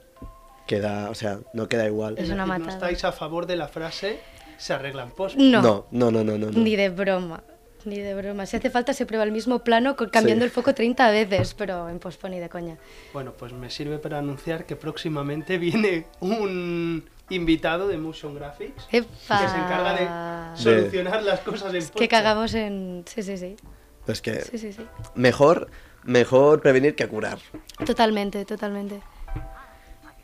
queda, 0.71 1.11
o 1.11 1.15
sea, 1.17 1.41
no 1.53 1.69
queda 1.69 1.85
igual. 1.87 2.15
Es 2.17 2.31
una 2.31 2.47
matada. 2.47 2.67
No 2.69 2.73
estáis 2.75 3.05
a 3.05 3.11
favor 3.11 3.47
de 3.47 3.57
la 3.57 3.67
frase 3.67 4.21
se 4.57 4.73
arreglan 4.73 5.11
post. 5.11 5.37
No, 5.37 5.61
No, 5.63 5.87
no, 5.91 6.13
no, 6.13 6.23
no, 6.23 6.39
no. 6.39 6.47
no. 6.53 6.59
ni 6.61 6.77
de 6.77 6.91
broma. 6.91 7.43
Ni 7.85 7.99
de 7.99 8.15
broma. 8.15 8.47
Si 8.47 8.57
hace 8.57 8.71
falta, 8.71 8.93
se 8.93 9.05
prueba 9.05 9.25
el 9.25 9.33
mismo 9.33 9.65
plano 9.65 9.97
cambiando 9.97 10.45
Sí. 10.45 10.49
el 10.49 10.51
foco 10.53 10.73
30 10.75 11.11
veces, 11.11 11.55
pero 11.55 11.89
en 11.89 11.99
pospo 11.99 12.29
ni 12.29 12.39
de 12.39 12.49
coña. 12.49 12.77
Bueno, 13.13 13.33
pues 13.33 13.53
me 13.53 13.69
sirve 13.69 13.99
para 13.99 14.19
anunciar 14.19 14.65
que 14.65 14.77
próximamente 14.77 15.59
viene 15.67 16.07
un 16.21 17.05
invitado 17.31 17.89
de 17.89 17.97
Motion 17.97 18.35
Graphics 18.37 18.87
¡Epa! 18.93 19.41
que 19.41 19.49
se 19.49 19.57
encarga 19.57 19.93
de 20.53 20.57
solucionar 20.63 21.23
las 21.25 21.41
cosas 21.41 21.75
en 21.75 21.89
Que 21.89 22.07
cagamos 22.07 22.55
en. 22.55 23.03
Sí, 23.09 23.23
sí, 23.25 23.37
sí. 23.39 23.57
Es 24.07 24.21
que 24.23 24.43
Sí, 24.43 24.57
sí, 24.59 24.73
sí. 24.73 24.87
mejor, 25.17 25.69
mejor 26.05 26.61
prevenir 26.61 26.95
que 26.95 27.09
curar. 27.09 27.39
Totalmente, 27.85 28.45
totalmente. 28.45 29.01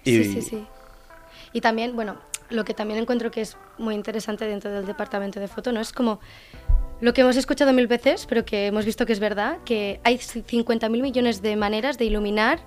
Y, 0.06 0.24
Sí, 0.24 0.32
sí, 0.32 0.42
sí. 0.42 0.66
Y 1.52 1.60
también, 1.60 1.94
bueno, 1.96 2.16
lo 2.50 2.64
que 2.64 2.74
también 2.74 3.00
encuentro 3.00 3.30
que 3.30 3.40
es 3.40 3.56
muy 3.78 3.94
interesante 3.94 4.46
dentro 4.46 4.70
del 4.70 4.86
departamento 4.86 5.40
de 5.40 5.48
foto, 5.48 5.72
¿no? 5.72 5.80
Es 5.80 5.92
como 5.92 6.20
lo 7.00 7.12
que 7.12 7.20
hemos 7.22 7.36
escuchado 7.36 7.72
mil 7.72 7.86
veces, 7.86 8.26
pero 8.26 8.44
que 8.44 8.66
hemos 8.66 8.84
visto 8.84 9.04
que 9.04 9.12
es 9.12 9.20
verdad, 9.20 9.58
que 9.64 10.00
hay 10.04 10.16
50.000 10.18 10.88
millones 11.02 11.42
de 11.42 11.56
maneras 11.56 11.98
de 11.98 12.04
iluminar 12.06 12.60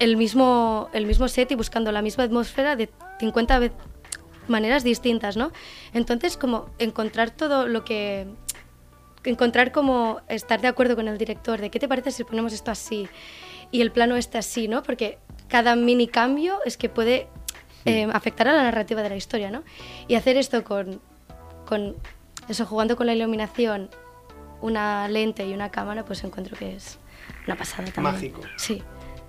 el 0.00 0.16
mismo, 0.16 0.88
el 0.92 1.06
mismo 1.06 1.28
set 1.28 1.50
y 1.52 1.54
buscando 1.54 1.92
la 1.92 2.02
misma 2.02 2.24
atmósfera 2.24 2.74
de 2.76 2.90
50 3.20 3.58
ve- 3.58 3.72
maneras 4.48 4.82
distintas, 4.84 5.36
¿no? 5.36 5.52
Entonces, 5.92 6.36
como 6.36 6.70
encontrar 6.78 7.30
todo 7.30 7.68
lo 7.68 7.84
que... 7.84 8.26
Encontrar 9.24 9.70
como 9.70 10.20
estar 10.28 10.60
de 10.60 10.66
acuerdo 10.66 10.96
con 10.96 11.06
el 11.06 11.16
director 11.16 11.60
de 11.60 11.70
qué 11.70 11.78
te 11.78 11.86
parece 11.86 12.10
si 12.10 12.24
ponemos 12.24 12.52
esto 12.52 12.72
así 12.72 13.08
y 13.70 13.80
el 13.80 13.92
plano 13.92 14.16
este 14.16 14.36
así, 14.38 14.66
¿no? 14.66 14.82
Porque 14.82 15.18
cada 15.52 15.76
mini 15.76 16.08
cambio 16.08 16.58
es 16.64 16.76
que 16.78 16.88
puede 16.88 17.28
eh, 17.84 18.08
afectar 18.12 18.48
a 18.48 18.54
la 18.54 18.62
narrativa 18.64 19.02
de 19.02 19.10
la 19.10 19.16
historia, 19.16 19.50
¿no? 19.50 19.62
Y 20.08 20.14
hacer 20.16 20.36
esto 20.38 20.64
con, 20.64 21.00
con 21.66 21.94
eso, 22.48 22.64
jugando 22.66 22.96
con 22.96 23.06
la 23.06 23.14
iluminación, 23.14 23.90
una 24.62 25.06
lente 25.08 25.46
y 25.46 25.52
una 25.52 25.70
cámara, 25.70 26.04
pues 26.04 26.24
encuentro 26.24 26.56
que 26.56 26.74
es 26.76 26.98
una 27.46 27.56
pasada 27.56 27.84
también. 27.92 28.14
Mágico. 28.14 28.40
Sí. 28.56 28.82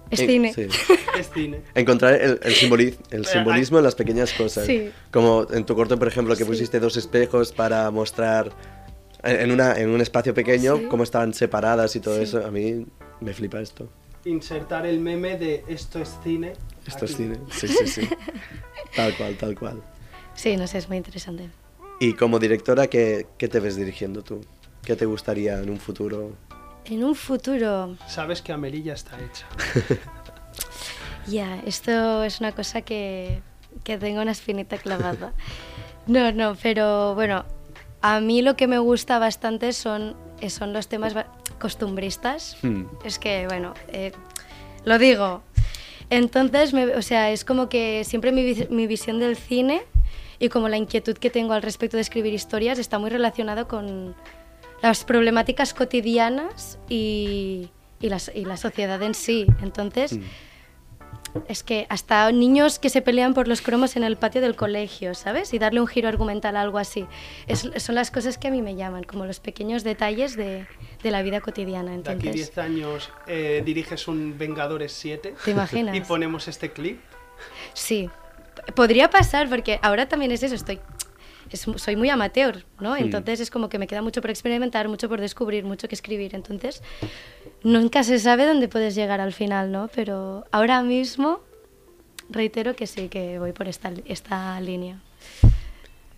Es 0.10 0.20
cine. 0.20 0.54
sí. 0.54 0.68
Es 1.20 1.30
cine. 1.34 1.62
Encontrar 1.76 2.14
el, 2.16 2.40
el, 2.44 2.54
simboli- 2.56 2.96
el 3.12 3.26
simbolismo 3.26 3.78
en 3.80 3.84
las 3.84 3.96
pequeñas 3.96 4.32
cosas. 4.34 4.66
Sí. 4.66 4.92
Como 5.12 5.46
en 5.52 5.66
tu 5.66 5.76
corto, 5.76 5.98
por 6.00 6.08
ejemplo, 6.08 6.36
que 6.36 6.44
Sí. 6.44 6.50
pusiste 6.50 6.80
dos 6.80 6.98
espejos 6.98 7.52
para 7.52 7.90
mostrar 7.92 8.52
en, 9.24 9.42
en 9.42 9.52
una, 9.52 9.76
en 9.78 9.90
un 9.90 10.02
espacio 10.02 10.34
pequeño 10.34 10.78
Sí. 10.78 10.86
cómo 10.90 11.04
estaban 11.04 11.34
separadas 11.34 11.96
y 11.96 12.00
todo 12.00 12.18
Sí. 12.18 12.24
eso. 12.24 12.46
A 12.46 12.52
mí 12.52 12.86
me 13.22 13.34
flipa 13.34 13.60
esto. 13.60 13.90
Insertar 14.26 14.86
el 14.86 15.00
meme 15.00 15.38
de 15.38 15.64
esto 15.68 16.00
es 16.00 16.18
cine. 16.24 16.54
Esto 16.86 17.06
es 17.06 17.16
cine. 17.18 17.38
Sí, 17.52 17.68
sí, 17.68 17.88
sí. 17.88 18.10
tal 18.96 19.16
cual, 19.18 19.36
tal 19.38 19.58
cual. 19.58 19.82
Sí, 20.36 20.56
no 20.58 20.66
sé, 20.68 20.78
es 20.78 20.88
muy 20.88 20.98
interesante. 20.98 21.50
Y 22.00 22.14
como 22.14 22.40
directora, 22.40 22.88
¿qué, 22.88 23.28
¿qué 23.38 23.48
te 23.48 23.60
ves 23.60 23.76
dirigiendo 23.76 24.24
tú? 24.24 24.42
¿Qué 24.84 24.96
te 24.96 25.06
gustaría 25.06 25.60
en 25.60 25.70
un 25.70 25.78
futuro? 25.78 26.32
En 26.86 27.04
un 27.04 27.16
futuro, 27.16 27.96
Sabes 28.08 28.42
que 28.42 28.52
Amelie 28.52 28.84
ya 28.84 28.94
está 28.94 29.18
hecha. 29.20 29.48
ya, 31.28 31.60
esto 31.66 32.24
es 32.24 32.40
una 32.42 32.52
cosa 32.52 32.82
que, 32.82 33.42
que 33.84 33.98
tengo 33.98 34.22
una 34.22 34.32
espinita 34.32 34.78
clavada. 34.78 35.34
No, 36.08 36.32
no, 36.34 36.56
pero 36.62 37.16
bueno, 37.16 37.46
A 38.02 38.20
mí 38.20 38.42
lo 38.42 38.58
que 38.58 38.68
me 38.68 38.80
gusta 38.80 39.18
bastante 39.18 39.72
son, 39.72 40.18
son 40.50 40.74
los 40.74 40.90
temas 40.90 41.14
costumbristas. 41.60 42.58
Hmm. 42.62 42.84
Es 43.04 43.20
que, 43.20 43.48
bueno, 43.48 43.74
eh, 43.88 44.12
lo 44.86 44.98
digo. 44.98 45.42
Entonces, 46.10 46.74
me- 46.74 46.96
o 46.96 47.02
sea, 47.02 47.32
es 47.32 47.46
como 47.46 47.70
que 47.70 48.04
siempre 48.04 48.32
mi, 48.32 48.54
mi 48.70 48.88
visión 48.88 49.20
del 49.20 49.36
cine 49.38 49.82
y 50.39 50.50
como 50.50 50.68
la 50.70 50.78
inquietud 50.78 51.18
que 51.18 51.30
tengo 51.30 51.54
al 51.54 51.62
respecto 51.62 51.98
de 51.98 52.02
escribir 52.02 52.34
historias 52.34 52.78
está 52.80 53.00
muy 53.00 53.10
relacionado 53.10 53.68
con 53.68 54.13
las 54.82 55.06
problemáticas 55.06 55.74
cotidianas 55.74 56.78
y, 56.89 57.70
y, 58.02 58.10
las- 58.10 58.32
y 58.36 58.44
la 58.46 58.58
sociedad 58.58 59.02
en 59.02 59.13
sí. 59.16 59.48
Entonces, 59.62 60.20
es 61.48 61.63
que 61.63 61.86
hasta 61.89 62.32
niños 62.32 62.80
que 62.80 62.89
se 62.89 63.02
pelean 63.02 63.34
por 63.34 63.48
los 63.48 63.62
cromos 63.62 63.96
en 63.96 64.04
el 64.04 64.17
patio 64.17 64.41
del 64.41 64.56
colegio, 64.56 65.13
¿sabes? 65.15 65.54
Y 65.54 65.60
darle 65.60 65.82
un 65.82 65.88
giro 65.88 66.08
argumental 66.08 66.56
a 66.58 66.62
algo 66.62 66.78
así. 66.78 67.06
Es- 67.48 67.69
son 67.78 67.96
las 67.96 68.12
cosas 68.12 68.38
que 68.38 68.48
a 68.48 68.52
mí 68.52 68.62
me 68.62 68.76
llaman, 68.76 69.04
como 69.04 69.26
los 69.26 69.39
pequeños 69.39 69.84
detalles 69.84 70.36
de, 70.36 70.65
de 71.02 71.12
la 71.12 71.22
vida 71.24 71.41
cotidiana. 71.41 71.91
De 71.91 71.98
aquí 71.98 72.10
Entonces, 72.28 72.34
10 72.54 72.58
años 72.60 73.10
eh, 73.28 73.62
diriges 73.65 74.08
un 74.08 74.38
Vengadores 74.38 74.91
7 74.93 75.34
¿te 75.43 75.52
imaginas? 75.52 75.96
y 75.98 76.02
ponemos 76.02 76.48
este 76.48 76.72
clip. 76.72 77.00
Sí, 77.74 78.10
podría 78.76 79.10
pasar 79.10 79.50
porque 79.50 79.80
ahora 79.82 80.08
también 80.08 80.32
es 80.32 80.43
eso, 80.43 80.56
estoy... 80.56 80.80
es- 81.50 81.65
soy 81.76 81.96
muy 81.96 82.10
amateur, 82.10 82.63
¿no? 82.80 82.96
Entonces 82.96 83.39
es 83.39 83.50
como 83.52 83.69
que 83.69 83.80
me 83.80 83.88
queda 83.88 84.02
mucho 84.02 84.22
por 84.22 84.30
experimentar, 84.30 84.88
mucho 84.88 85.10
por 85.10 85.19
descubrir, 85.19 85.63
mucho 85.65 85.88
que 85.88 85.96
escribir. 85.96 86.36
Entonces 86.36 86.82
nunca 87.63 88.04
se 88.04 88.19
sabe 88.19 88.45
dónde 88.45 88.67
puedes 88.67 88.95
llegar 88.95 89.21
al 89.21 89.34
final, 89.34 89.71
¿no? 89.71 89.89
Pero 89.93 90.45
ahora 90.52 90.84
mismo 90.84 91.39
reitero 92.30 92.76
que 92.76 92.88
sí, 92.88 93.10
que 93.10 93.39
voy 93.39 93.52
por 93.52 93.67
esta, 93.67 93.91
esta 94.06 94.60
línea. 94.62 95.02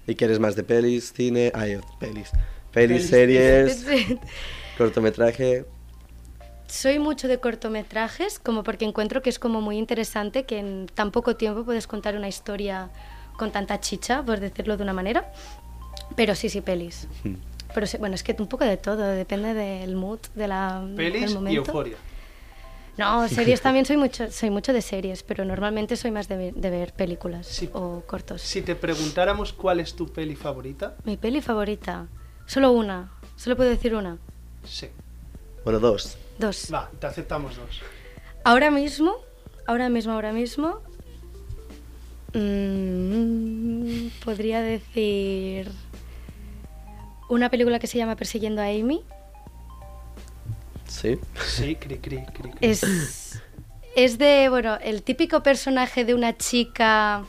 ¿Y 0.08 0.16
quieres 0.16 0.40
más 0.40 0.56
de 0.56 0.64
pelis, 0.64 1.14
cine? 1.14 1.52
Ay, 1.56 1.80
pelis. 2.00 2.32
Pelis, 2.72 3.08
Pelis, 3.08 3.10
series, 3.10 3.86
cortometraje. 4.78 5.66
Soy 6.68 7.00
mucho 7.00 7.28
de 7.28 7.40
cortometrajes, 7.40 8.38
como 8.38 8.64
porque 8.64 8.86
encuentro 8.86 9.22
que 9.22 9.30
es 9.30 9.40
como 9.40 9.62
muy 9.62 9.78
interesante 9.78 10.44
que 10.44 10.60
en 10.60 10.88
tan 10.94 11.12
poco 11.12 11.38
tiempo 11.38 11.64
puedes 11.64 11.88
contar 11.88 12.18
una 12.18 12.28
historia 12.28 12.90
con 13.38 13.52
tanta 13.52 13.80
chicha, 13.80 14.24
por 14.24 14.40
decirlo 14.40 14.76
de 14.76 14.84
una 14.84 14.94
manera. 14.94 15.32
Pero 16.16 16.36
sí, 16.36 16.50
sí, 16.50 16.62
pelis. 16.62 17.08
Pero 17.76 17.86
bueno, 18.00 18.16
es 18.16 18.24
que 18.24 18.34
un 18.40 18.48
poco 18.48 18.64
de 18.64 18.78
todo, 18.78 19.06
depende 19.06 19.54
del 19.54 19.96
mood, 19.96 20.20
de 20.34 20.48
la, 20.48 20.82
Pelis 20.96 21.34
del 21.36 21.52
y 21.52 21.56
euforia. 21.58 21.98
No, 22.98 23.28
series 23.28 23.60
también 23.60 23.86
soy 23.86 23.98
mucho, 23.98 24.32
soy 24.32 24.50
mucho 24.50 24.72
de 24.72 24.82
series, 24.82 25.22
pero 25.24 25.44
normalmente 25.44 25.98
soy 25.98 26.10
más 26.12 26.30
de, 26.30 26.38
ver- 26.38 26.54
de 26.54 26.70
ver 26.70 26.94
películas 26.94 27.62
o 27.74 28.02
cortos. 28.08 28.42
Si 28.42 28.62
te 28.62 28.76
preguntáramos 28.76 29.52
cuál 29.52 29.82
es 29.82 29.94
tu 29.94 30.08
peli 30.08 30.38
favorita, 30.38 30.96
Mi 31.04 31.18
peli 31.18 31.42
favorita, 31.42 32.08
solo 32.46 32.72
una, 32.72 33.12
solo 33.36 33.58
puedo 33.58 33.70
decir 33.70 33.94
una, 33.94 34.18
sí. 34.64 34.88
Bueno, 35.66 35.80
dos. 35.82 36.18
dos. 36.40 36.70
Va, 36.74 36.90
te 36.98 37.08
aceptamos 37.08 37.58
dos. 37.58 37.82
Ahora 38.46 38.72
mismo, 38.72 39.18
ahora 39.68 39.90
mismo, 39.90 40.14
ahora 40.14 40.32
mismo, 40.32 40.80
mm, 42.34 44.08
podría 44.24 44.62
decir 44.62 45.70
una 47.30 47.50
película 47.50 47.80
que 47.80 47.88
se 47.88 47.98
llama 47.98 48.16
Persiguiendo 48.16 48.62
a 48.62 48.66
Amy. 48.66 49.04
Sí. 50.88 51.18
Sí, 51.46 51.76
cri, 51.76 51.98
cri, 51.98 52.18
cri. 52.26 52.50
cri. 52.52 52.52
Es, 52.62 53.42
es 53.96 54.18
de, 54.18 54.50
bueno, 54.50 54.78
el 54.82 55.04
típico 55.04 55.42
personaje 55.44 56.06
de 56.06 56.14
una 56.14 56.38
chica 56.38 57.24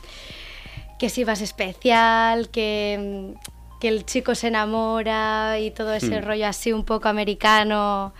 que 0.99 1.09
sí 1.09 1.23
vas 1.23 1.41
especial, 1.41 2.49
que, 2.49 3.33
que 3.79 3.87
el 3.87 4.05
chico 4.05 4.35
se 4.35 4.47
enamora 4.47 5.59
y 5.59 5.71
todo 5.71 5.93
ese 5.93 6.21
Hmm. 6.21 6.25
rollo 6.25 6.47
así 6.47 6.71
un 6.73 6.85
poco 6.85 7.07
americano 7.07 8.13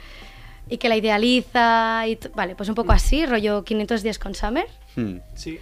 y 0.70 0.78
que 0.78 0.90
la 0.90 0.96
idealiza. 0.98 2.08
Y 2.08 2.20
vale, 2.36 2.56
pues 2.56 2.70
un 2.70 2.76
poco 2.76 2.92
así, 2.92 3.26
rollo 3.26 3.63
500 3.63 4.04
días 4.04 4.20
con 4.20 4.36
Summer. 4.36 4.68
Hmm. 4.96 5.18
Sí. 5.36 5.60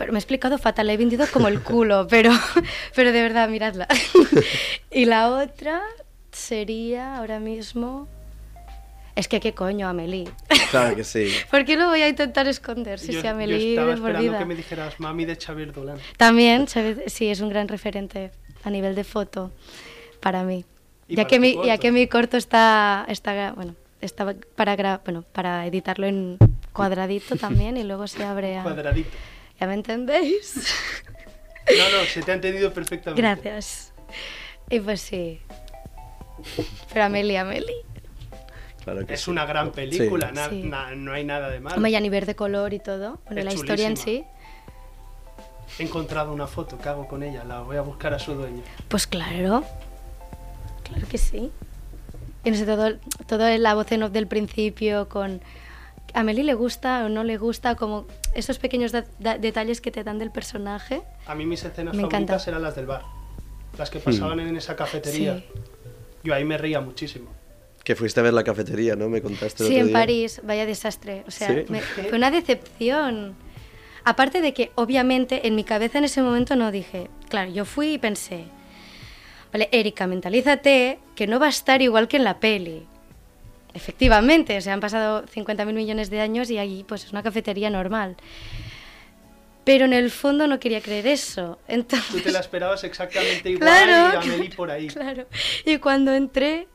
Pero 0.00 0.12
me 0.14 0.18
he 0.18 0.20
explicado 0.20 0.56
fatal, 0.56 0.86
la 0.86 0.94
he 0.94 0.96
vendido 0.96 1.26
como 1.30 1.46
el 1.48 1.60
culo, 1.60 2.06
pero, 2.10 2.32
pero 2.94 3.12
de 3.12 3.20
verdad, 3.20 3.50
miradla. 3.50 3.86
y 4.90 5.04
la 5.04 5.30
otra 5.30 5.82
sería 6.32 7.18
ahora 7.18 7.38
mismo... 7.38 8.08
Es 9.14 9.28
que 9.28 9.40
qué 9.40 9.52
coño, 9.52 9.86
Amelie. 9.88 10.30
Claro 10.70 10.96
que 10.96 11.04
sí. 11.04 11.30
¿Por 11.50 11.66
qué 11.66 11.76
lo 11.76 11.88
voy 11.88 12.00
a 12.00 12.08
intentar 12.08 12.48
esconder 12.48 12.98
si 12.98 13.12
yo, 13.12 13.20
se 13.20 13.26
yo 13.26 13.32
Amelie 13.32 13.70
estaba 13.74 13.88
de 13.88 13.92
por 14.00 14.08
esperando 14.08 14.30
vida? 14.30 14.38
que 14.38 14.44
me 14.46 14.54
dijeras 14.54 14.98
mami 14.98 15.26
de 15.26 15.36
Xavier 15.36 15.72
Dolan. 15.74 15.98
También, 16.16 16.66
¿sabes? 16.66 17.12
sí, 17.12 17.28
es 17.28 17.40
un 17.42 17.50
gran 17.50 17.68
referente 17.68 18.30
a 18.64 18.70
nivel 18.70 18.94
de 18.94 19.04
foto 19.04 19.52
para 20.20 20.44
mí. 20.44 20.64
Y 21.08 21.16
ya 21.16 21.24
para 21.24 21.28
que, 21.28 21.40
mi, 21.40 21.52
ya 21.52 21.56
corto. 21.60 21.80
que 21.82 21.92
mi 21.92 22.06
corto 22.06 22.36
está, 22.38 23.04
está 23.08 23.52
bueno, 23.52 23.74
está 24.00 24.34
para, 24.54 24.76
gra- 24.78 25.00
bueno, 25.04 25.24
para 25.32 25.66
editarlo 25.66 26.06
en 26.06 26.38
cuadradito 26.72 27.36
también 27.36 27.76
y 27.76 27.82
luego 27.82 28.06
se 28.06 28.24
abre 28.24 28.56
a... 28.56 28.62
Cuadradito. 28.62 29.10
¿Ya 29.60 29.66
me 29.66 29.74
entendéis? 29.74 30.54
No, 31.70 31.98
no, 31.98 32.04
se 32.04 32.20
te 32.22 32.32
ha 32.32 32.34
entendido 32.34 32.72
perfectamente. 32.72 33.22
Gracias. 33.22 33.92
Y 34.70 34.80
pues 34.80 35.00
sí. 35.00 35.40
Pero 36.92 37.04
Amelie, 37.04 37.38
Amelie. 37.38 37.76
Claro 38.82 39.06
que 39.06 39.14
Es 39.14 39.20
sí. 39.20 39.30
una 39.30 39.44
gran 39.46 39.70
película, 39.70 40.30
Sí. 40.30 40.34
na- 40.34 40.48
Sí. 40.48 40.62
na- 40.64 40.94
no 40.96 41.12
hay 41.12 41.22
nada 41.22 41.48
de 41.48 41.60
malo. 41.60 41.76
Hombre, 41.76 41.92
ya 41.92 42.00
ni 42.00 42.08
ver 42.08 42.26
de 42.26 42.34
color 42.34 42.74
y 42.74 42.80
todo. 42.80 43.20
Bueno, 43.26 43.38
Es 43.38 43.44
la 43.44 43.52
historia 43.52 43.86
en 43.86 43.96
sí. 43.96 44.24
He 45.78 45.84
encontrado 45.84 46.32
una 46.32 46.48
foto, 46.48 46.76
¿qué 46.76 46.88
hago 46.88 47.06
con 47.06 47.22
ella? 47.22 47.44
La 47.44 47.60
voy 47.60 47.76
a 47.76 47.82
buscar 47.82 48.14
a 48.14 48.18
su 48.18 48.34
dueño. 48.34 48.62
Pues 48.88 49.06
claro. 49.06 49.62
Claro 50.82 51.06
que 51.08 51.18
sí. 51.18 51.52
Y 52.42 52.50
no 52.50 52.56
sé, 52.56 52.66
todo, 52.66 52.96
todo 53.28 53.46
la 53.58 53.74
voz 53.74 53.92
en 53.92 54.02
off 54.02 54.10
del 54.10 54.26
principio 54.26 55.08
con... 55.08 55.40
A 56.14 56.22
Meli 56.22 56.42
le 56.42 56.54
gusta 56.54 57.04
o 57.04 57.08
no 57.08 57.22
le 57.24 57.36
gusta, 57.36 57.74
como 57.76 58.06
esos 58.34 58.58
pequeños 58.58 58.92
detalles 58.92 59.80
que 59.80 59.90
te 59.90 60.02
dan 60.04 60.18
del 60.18 60.30
personaje. 60.30 61.02
A 61.26 61.34
mí 61.34 61.44
mis 61.46 61.64
escenas 61.64 61.94
Me 61.94 62.02
favoritas 62.02 62.22
encanta. 62.42 62.50
eran 62.50 62.62
las 62.62 62.76
del 62.76 62.86
bar. 62.86 63.02
Las 63.78 63.90
que 63.90 64.00
pasaban 64.00 64.40
en 64.40 64.56
esa 64.56 64.74
cafetería. 64.74 65.36
Sí. 65.38 65.44
Yo 66.24 66.34
ahí 66.34 66.44
me 66.44 66.58
reía 66.58 66.80
muchísimo. 66.80 67.30
Que 67.84 67.94
fuiste 67.96 68.20
a 68.20 68.22
ver 68.24 68.34
la 68.34 68.44
cafetería, 68.44 68.94
¿no? 68.96 69.08
Me 69.08 69.22
contaste 69.22 69.62
el 69.62 69.68
Sí, 69.68 69.74
otro 69.74 69.80
en 69.82 69.86
día. 69.88 69.94
París, 69.98 70.40
vaya 70.44 70.66
desastre. 70.66 71.24
O 71.26 71.30
sea, 71.30 71.48
¿Sí? 71.48 71.64
me- 71.68 71.80
fue 72.08 72.16
una 72.18 72.30
decepción. 72.30 73.36
Aparte 74.04 74.40
de 74.40 74.52
que, 74.52 74.72
obviamente, 74.74 75.46
en 75.46 75.54
mi 75.54 75.62
cabeza 75.64 75.98
en 75.98 76.04
ese 76.04 76.22
momento 76.22 76.56
no 76.56 76.70
dije, 76.72 77.08
claro, 77.28 77.50
yo 77.52 77.64
fui 77.64 77.94
y 77.94 77.98
pensé, 77.98 78.44
vale, 79.52 79.68
Erika, 79.72 80.06
mentalízate 80.06 80.98
que 81.14 81.26
no 81.26 81.38
va 81.38 81.46
a 81.46 81.50
estar 81.50 81.80
igual 81.82 82.08
que 82.08 82.16
en 82.16 82.24
la 82.24 82.40
peli. 82.40 82.86
Efectivamente, 83.74 84.56
o 84.56 84.60
sea, 84.60 84.72
han 84.74 84.80
pasado 84.80 85.24
50.000 85.24 85.72
millones 85.72 86.10
de 86.10 86.20
años 86.20 86.50
y 86.50 86.58
allí 86.58 86.84
pues 86.84 87.04
es 87.04 87.12
una 87.12 87.22
cafetería 87.22 87.70
normal. 87.70 88.16
Pero 89.64 89.84
en 89.84 89.92
el 89.92 90.10
fondo 90.10 90.46
no 90.46 90.58
quería 90.58 90.80
creer 90.80 91.06
eso. 91.06 91.58
Entonces, 91.68 92.08
Tú 92.10 92.20
te 92.20 92.32
la 92.32 92.40
esperabas 92.40 92.82
exactamente 92.84 93.50
igual 93.50 93.68
Claro. 93.68 94.20
y 94.24 94.28
Amelie 94.28 94.50
por 94.56 94.70
ahí. 94.70 94.88
Claro. 94.88 95.26
Y 95.64 95.78
cuando 95.78 96.12
entré, 96.12 96.66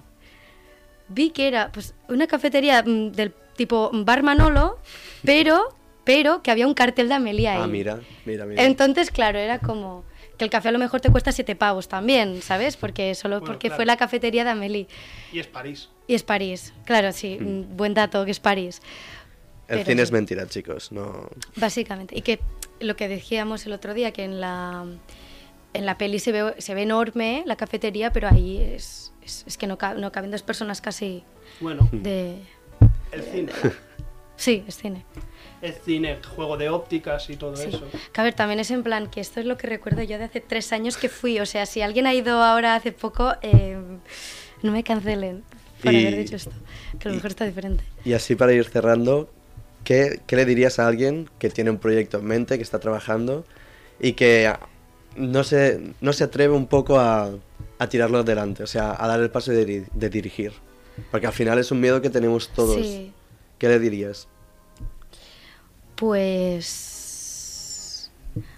vi 1.09 1.31
que 1.31 1.47
era 1.47 1.71
pues, 1.71 1.93
una 2.07 2.27
cafetería 2.27 2.83
mm, 2.83 3.11
del 3.11 3.33
tipo 3.55 3.89
Bar 3.93 4.23
Manolo, 4.23 4.79
pero, 5.23 5.75
pero 6.03 6.41
que 6.43 6.51
había 6.51 6.67
un 6.67 6.73
cartel 6.73 7.09
de 7.09 7.15
Amelia 7.15 7.53
ahí. 7.55 7.61
Ah, 7.63 7.67
mira, 7.67 7.99
mira, 8.25 8.45
mira. 8.45 8.63
Entonces, 8.63 9.11
claro, 9.11 9.39
era 9.39 9.59
como 9.59 10.03
que 10.37 10.43
el 10.45 10.49
café 10.49 10.69
a 10.69 10.71
lo 10.71 10.79
mejor 10.79 11.01
te 11.01 11.09
cuesta 11.11 11.31
siete 11.31 11.55
pavos 11.55 11.87
también, 11.87 12.41
¿sabes? 12.41 12.77
Porque 12.77 13.15
solo 13.15 13.39
Bueno, 13.39 13.53
porque 13.53 13.67
claro. 13.67 13.77
fue 13.77 13.85
la 13.85 13.97
cafetería 13.97 14.43
de 14.43 14.49
Amelie. 14.51 14.87
Y 15.31 15.39
es 15.39 15.47
París. 15.47 15.89
Y 16.07 16.15
es 16.15 16.23
París. 16.23 16.73
Claro, 16.85 17.11
sí, 17.11 17.37
mm, 17.39 17.75
buen 17.77 17.93
dato 17.93 18.23
que 18.25 18.31
es 18.31 18.39
París. 18.39 18.81
el 19.67 19.77
pero 19.79 19.85
cine 19.89 20.01
es 20.03 20.11
mentira, 20.11 20.47
chicos. 20.47 20.91
No. 20.91 21.29
Básicamente. 21.55 22.17
Y 22.17 22.21
que 22.21 22.39
lo 22.79 22.95
que 22.95 23.07
decíamos 23.07 23.65
el 23.65 23.73
otro 23.73 23.93
día, 23.93 24.11
que 24.11 24.23
en 24.23 24.39
la, 24.41 24.85
en 25.73 25.85
la 25.85 25.97
peli 25.97 26.19
se 26.19 26.31
ve, 26.31 26.55
se 26.59 26.73
ve 26.75 26.83
enorme 26.83 27.43
la 27.45 27.55
cafetería, 27.55 28.11
pero 28.11 28.27
ahí 28.27 28.57
es, 28.57 29.13
es, 29.23 29.43
es 29.47 29.57
que 29.57 29.65
no, 29.67 29.77
ca- 29.77 29.93
no 29.95 30.11
caben 30.11 30.31
dos 30.31 30.43
personas 30.43 30.81
casi 30.81 31.23
Bueno, 31.61 31.87
de... 31.91 32.37
el 33.11 33.23
cine. 33.23 33.51
Sí, 34.35 34.63
es 34.67 34.77
cine. 34.77 35.05
El 35.65 35.73
cine, 35.73 36.17
juego 36.35 36.57
de 36.57 36.69
ópticas 36.69 37.29
y 37.29 37.35
todo 37.37 37.55
Sí. 37.55 37.69
eso. 37.69 37.83
Que 38.13 38.21
a 38.21 38.23
ver, 38.23 38.33
también 38.33 38.59
es 38.59 38.69
en 38.71 38.83
plan 38.83 39.09
que 39.09 39.21
esto 39.21 39.39
es 39.39 39.45
lo 39.45 39.57
que 39.57 39.67
recuerdo 39.67 40.03
yo 40.03 40.17
de 40.17 40.25
hace 40.25 40.41
tres 40.41 40.71
años 40.73 40.97
que 40.97 41.09
fui. 41.09 41.39
O 41.39 41.45
sea, 41.45 41.65
si 41.65 41.81
alguien 41.81 42.05
ha 42.07 42.13
ido 42.13 42.41
ahora 42.43 42.75
hace 42.75 42.91
poco, 42.91 43.33
eh, 43.41 43.77
no 44.61 44.71
me 44.71 44.83
cancelen 44.83 45.43
por 45.83 45.93
Y- 45.93 46.01
haber 46.05 46.17
dicho 46.17 46.35
esto. 46.35 46.51
Que 46.99 47.07
a 47.07 47.09
lo 47.09 47.13
y- 47.13 47.17
mejor 47.17 47.31
está 47.31 47.45
diferente. 47.45 47.83
Y 48.03 48.13
así 48.13 48.35
para 48.35 48.53
ir 48.53 48.65
cerrando, 48.65 49.29
¿qué, 49.83 50.19
qué 50.27 50.35
le 50.35 50.45
dirías 50.45 50.79
a 50.79 50.87
alguien 50.87 51.29
que 51.39 51.49
tiene 51.49 51.69
un 51.71 51.77
proyecto 51.79 52.19
en 52.19 52.25
mente, 52.25 52.57
que 52.57 52.63
está 52.63 52.79
trabajando 52.79 53.45
y 53.99 54.13
que 54.13 54.51
no 55.15 55.43
se, 55.43 55.81
no 56.01 56.13
se 56.13 56.23
atreve 56.25 56.53
un 56.53 56.67
poco 56.67 56.99
a, 56.99 57.31
a 57.79 57.89
tirarlo 57.89 58.19
adelante, 58.19 58.63
o 58.63 58.67
sea, 58.67 58.95
a 58.97 59.07
dar 59.07 59.19
el 59.19 59.29
paso 59.31 59.51
de, 59.51 59.85
de 59.91 60.09
dirigir? 60.09 60.53
Porque 61.11 61.27
al 61.27 61.33
final 61.33 61.57
es 61.59 61.71
un 61.71 61.79
miedo 61.81 62.01
que 62.01 62.09
tenemos 62.09 62.49
todos. 62.49 62.75
Sí. 62.85 63.11
¿Qué 63.57 63.67
le 63.69 63.79
dirías? 63.79 64.27
Pues. 65.95 66.91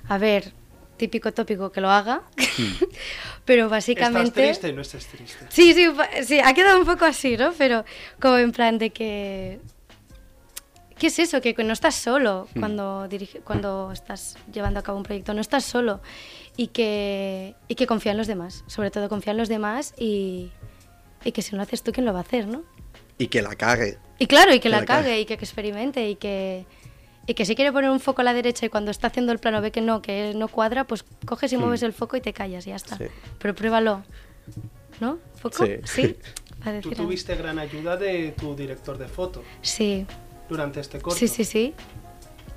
A 0.08 0.18
ver, 0.18 0.54
típico 0.98 1.32
tópico 1.34 1.72
que 1.72 1.82
lo 1.82 1.90
haga. 1.90 2.24
Pero 3.46 3.70
básicamente... 3.70 4.50
¿Estás 4.50 4.60
triste? 4.60 4.74
No 4.74 4.82
estés 4.82 5.08
triste. 5.08 5.46
Sí, 5.50 5.74
sí, 5.74 5.88
sí, 6.24 6.40
ha 6.44 6.54
quedado 6.54 6.80
un 6.80 6.86
poco 6.86 7.06
así, 7.06 7.38
¿no? 7.38 7.54
Pero 7.58 7.86
como 8.20 8.38
en 8.38 8.52
plan 8.52 8.78
de 8.78 8.90
que... 8.90 9.60
¿Qué 10.98 11.08
es 11.08 11.20
eso? 11.20 11.40
Que 11.42 11.54
no 11.64 11.74
estás 11.74 11.96
solo 11.96 12.48
cuando, 12.60 13.08
dirige, 13.08 13.40
cuando 13.42 13.92
estás 13.92 14.36
llevando 14.52 14.80
a 14.80 14.84
cabo 14.84 14.98
un 14.98 15.04
proyecto, 15.04 15.34
no 15.36 15.42
estás 15.42 15.64
solo 15.64 16.02
y 16.58 16.68
que, 16.70 17.54
y 17.68 17.76
que 17.76 17.86
confía 17.86 18.14
en 18.14 18.18
los 18.18 18.26
demás, 18.26 18.64
sobre 18.66 18.90
todo 18.90 19.08
confía 19.08 19.32
en 19.32 19.38
los 19.38 19.48
demás 19.48 19.94
y, 19.96 20.52
y 21.24 21.32
que 21.34 21.44
si 21.44 21.52
no 21.52 21.58
lo 21.58 21.64
haces 21.64 21.84
tú, 21.84 21.92
¿quién 21.92 22.04
lo 22.06 22.14
va 22.14 22.20
a 22.20 22.24
hacer, 22.24 22.48
no? 22.48 22.64
Y 23.20 23.28
que 23.28 23.44
la 23.44 23.56
cague. 23.56 24.00
Y 24.18 24.26
claro, 24.26 24.52
y 24.52 24.56
que, 24.56 24.62
Que 24.62 24.70
la, 24.70 24.80
la 24.80 24.86
cague. 24.86 25.04
cague, 25.04 25.20
y 25.22 25.26
que, 25.26 25.38
que 25.38 25.46
experimente, 25.46 26.10
y 26.10 26.16
que, 26.16 26.66
y 27.28 27.34
que 27.34 27.46
si 27.46 27.56
quiere 27.56 27.72
poner 27.72 27.90
un 27.92 28.00
foco 28.00 28.22
a 28.22 28.24
la 28.24 28.34
derecha 28.34 28.66
y 28.66 28.70
cuando 28.70 28.90
está 28.90 29.08
haciendo 29.08 29.32
el 29.34 29.40
plano 29.40 29.62
ve 29.62 29.72
que 29.72 29.82
no, 29.82 30.02
que 30.02 30.34
no 30.36 30.48
cuadra, 30.48 30.86
pues 30.86 31.04
coges 31.26 31.52
y 31.54 31.58
mueves 31.58 31.84
el 31.84 31.94
foco 31.94 32.18
y 32.18 32.22
te 32.22 32.34
callas 32.34 32.66
y 32.66 32.70
ya 32.72 32.78
está. 32.78 32.98
Sí. 32.98 33.06
Pero 33.40 33.54
pruébalo. 33.54 34.04
¿No? 35.00 35.20
¿Foco? 35.36 35.66
Sí. 35.86 36.16
A 36.62 36.72
Tú 36.82 36.90
algo. 36.90 37.04
tuviste 37.04 37.36
gran 37.36 37.60
ayuda 37.60 37.98
de 37.98 38.32
tu 38.32 38.56
director 38.56 38.98
de 38.98 39.08
foto 39.08 39.44
Sí, 39.62 40.08
durante 40.50 40.80
este 40.80 41.00
corto. 41.00 41.20
sí, 41.20 41.28
sí, 41.28 41.46
sí. 41.46 41.74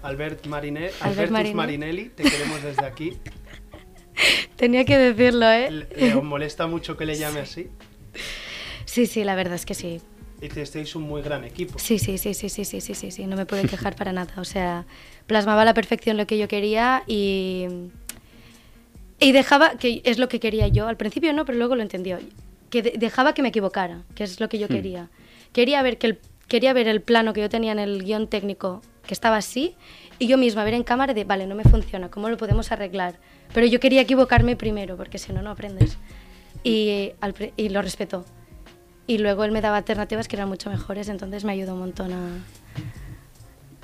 Albert 0.03 0.47
Marine 0.47 0.87
Albert 1.01 1.03
Albertus 1.03 1.31
Marinelli. 1.33 1.55
Marinelli, 1.55 2.09
te 2.09 2.23
queremos 2.23 2.63
desde 2.63 2.87
aquí. 2.87 3.19
Tenía 4.57 4.85
que 4.87 4.97
decirlo, 4.97 5.47
¿eh? 5.51 5.71
Le, 5.71 5.87
le 5.97 6.15
molesta 6.23 6.67
mucho 6.67 6.97
que 6.97 7.05
le 7.05 7.17
llame 7.17 7.41
así. 7.41 7.69
Sí, 8.87 9.07
sí, 9.07 9.23
la 9.25 9.35
verdad 9.35 9.55
es 9.55 9.67
que 9.67 9.75
sí. 9.75 10.01
Hicisteis 10.43 10.95
un 10.97 11.03
muy 11.03 11.21
gran 11.23 11.45
equipo. 11.45 11.79
Sí, 11.79 11.99
sí, 11.99 12.17
sí, 12.19 12.33
sí, 12.35 12.49
sí, 12.49 12.65
sí, 12.65 12.81
sí, 12.81 12.95
sí, 12.95 13.11
sí, 13.11 13.27
no 13.27 13.37
me 13.37 13.45
puedo 13.47 13.63
quejar 13.69 13.95
para 13.97 14.13
nada. 14.13 14.33
O 14.39 14.45
sea, 14.45 14.87
plasmaba 15.27 15.63
a 15.63 15.65
la 15.67 15.75
perfección 15.75 16.17
lo 16.17 16.27
que 16.27 16.39
yo 16.39 16.49
quería 16.49 17.03
y, 17.07 17.67
y 19.19 19.33
dejaba, 19.33 19.73
que 19.77 20.01
es 20.05 20.19
lo 20.19 20.29
que 20.29 20.41
quería 20.41 20.67
yo. 20.69 20.89
Al 20.89 20.97
principio 20.97 21.33
no, 21.33 21.45
pero 21.45 21.59
luego 21.59 21.77
lo 21.77 21.83
entendió. 21.83 22.19
Que 22.71 22.83
de- 22.83 22.95
dejaba 22.97 23.35
que 23.35 23.43
me 23.43 23.49
equivocara, 23.49 24.03
que 24.15 24.25
es 24.25 24.41
lo 24.41 24.49
que 24.49 24.59
yo 24.59 24.69
quería. 24.69 25.11
Quería 25.53 25.83
ver, 25.83 25.99
que 25.99 26.07
el, 26.07 26.19
quería 26.49 26.73
ver 26.73 26.89
el 26.89 27.03
plano 27.03 27.33
que 27.33 27.41
yo 27.43 27.49
tenía 27.49 27.73
en 27.73 27.79
el 27.79 28.03
guion 28.05 28.27
técnico, 28.29 28.81
que 29.07 29.13
estaba 29.13 29.37
así, 29.37 29.75
y 30.19 30.27
yo 30.27 30.39
misma 30.39 30.65
ver 30.65 30.75
en 30.75 30.85
cámara 30.85 31.13
de, 31.13 31.25
vale, 31.25 31.47
no 31.47 31.55
me 31.55 31.65
funciona, 31.65 32.11
¿cómo 32.11 32.29
lo 32.31 32.37
podemos 32.37 32.71
arreglar? 32.73 33.17
Pero 33.53 33.67
yo 33.67 33.81
quería 33.81 34.01
equivocarme 34.03 34.55
primero, 34.57 34.97
porque 34.97 35.19
si 35.19 35.33
no, 35.33 35.43
no 35.43 35.51
aprendes. 35.51 35.99
Y, 36.63 37.13
al 37.21 37.35
y 37.57 37.69
lo 37.71 37.83
respetó. 37.83 38.25
Y 39.11 39.19
luego 39.19 39.43
él 39.43 39.51
me 39.51 39.61
daba 39.61 39.77
alternativas 39.79 40.29
que 40.29 40.37
eran 40.37 40.49
mucho 40.49 40.71
mejores, 40.71 41.09
entonces 41.09 41.43
me 41.43 41.51
ayudó 41.51 41.75
un 41.75 41.81
montón 41.81 42.13
a, 42.13 42.29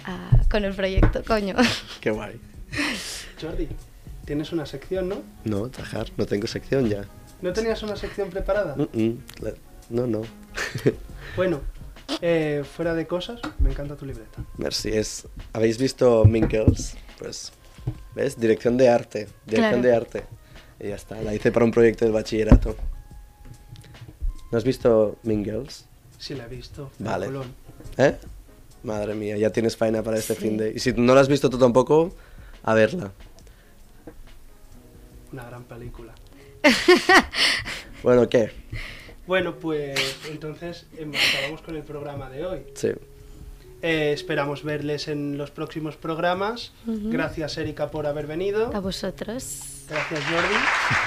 a- 0.05 0.49
con 0.49 0.65
el 0.65 0.73
proyecto, 0.73 1.25
coño. 1.25 1.57
Qué 2.01 2.11
guay. 2.13 2.41
Jordi, 3.41 3.69
tienes 4.25 4.53
una 4.53 4.67
sección, 4.67 5.09
¿no? 5.09 5.23
No, 5.45 5.69
trabajar, 5.69 6.07
no 6.17 6.27
tengo 6.27 6.47
sección 6.47 6.89
ya. 6.89 7.05
¿No 7.43 7.53
tenías 7.53 7.83
una 7.83 7.97
sección 7.97 8.31
preparada? 8.31 8.77
Mm, 8.77 9.01
mm, 9.03 9.19
la- 9.41 9.53
No, 9.91 10.07
no. 10.07 10.23
Bueno, 11.37 11.61
eh, 12.23 12.63
fuera 12.77 12.95
de 12.95 13.07
cosas, 13.09 13.41
me 13.59 13.71
encanta 13.71 13.97
tu 13.97 14.07
libreta. 14.07 14.45
Merci. 14.59 14.91
Es, 14.91 15.27
¿Habéis 15.53 15.77
visto 15.77 16.25
Mean 16.25 16.49
Girls? 16.49 16.95
Pues, 17.19 17.53
¿ves? 18.15 18.39
Dirección 18.39 18.77
de 18.77 18.89
arte. 18.89 19.27
Dirección 19.45 19.81
Claro. 19.81 19.83
de 19.83 19.97
arte. 19.97 20.23
Y 20.79 20.89
ya 20.91 20.95
está. 20.95 21.21
La 21.21 21.35
hice 21.35 21.51
para 21.51 21.65
un 21.65 21.73
proyecto 21.73 22.05
del 22.05 22.15
bachillerato. 22.15 22.77
¿No 24.51 24.59
has 24.59 24.65
visto 24.65 25.17
Mean 25.23 25.45
Girls? 25.45 25.87
Sí, 26.19 26.35
la 26.35 26.45
he 26.45 26.49
visto. 26.49 26.91
Vale. 26.99 27.29
¿Eh? 27.99 28.17
Madre 28.83 29.15
mía, 29.15 29.37
ya 29.37 29.51
tienes 29.51 29.77
faena 29.77 30.03
para 30.03 30.19
este 30.19 30.35
Sí. 30.35 30.41
fin 30.43 30.57
de... 30.57 30.73
Y 30.75 30.79
si 30.79 30.93
no 30.93 31.15
la 31.15 31.21
has 31.21 31.29
visto 31.29 31.51
tú 31.51 31.59
tampoco, 31.59 32.15
a 32.63 32.75
verla. 32.75 33.11
Una 35.33 35.45
gran 35.45 35.65
película. 35.65 36.15
Bueno, 38.03 38.29
¿qué? 38.29 38.53
Bueno, 39.27 39.57
pues 39.57 39.99
entonces 40.31 40.87
em, 40.97 41.11
acabamos 41.11 41.63
con 41.63 41.75
el 41.75 41.83
programa 41.83 42.31
de 42.31 42.47
hoy. 42.47 42.61
Sí. 42.75 42.89
Eh, 43.83 44.13
esperamos 44.13 44.63
verles 44.63 45.09
en 45.09 45.37
los 45.39 45.51
próximos 45.51 45.97
programas. 45.97 46.73
Gracias, 46.87 47.57
Erika, 47.59 47.91
por 47.91 48.07
haber 48.07 48.27
venido. 48.29 48.71
A 48.75 48.79
vosotros. 48.81 49.76
Gracias, 49.89 50.21
Jordi. 50.25 50.55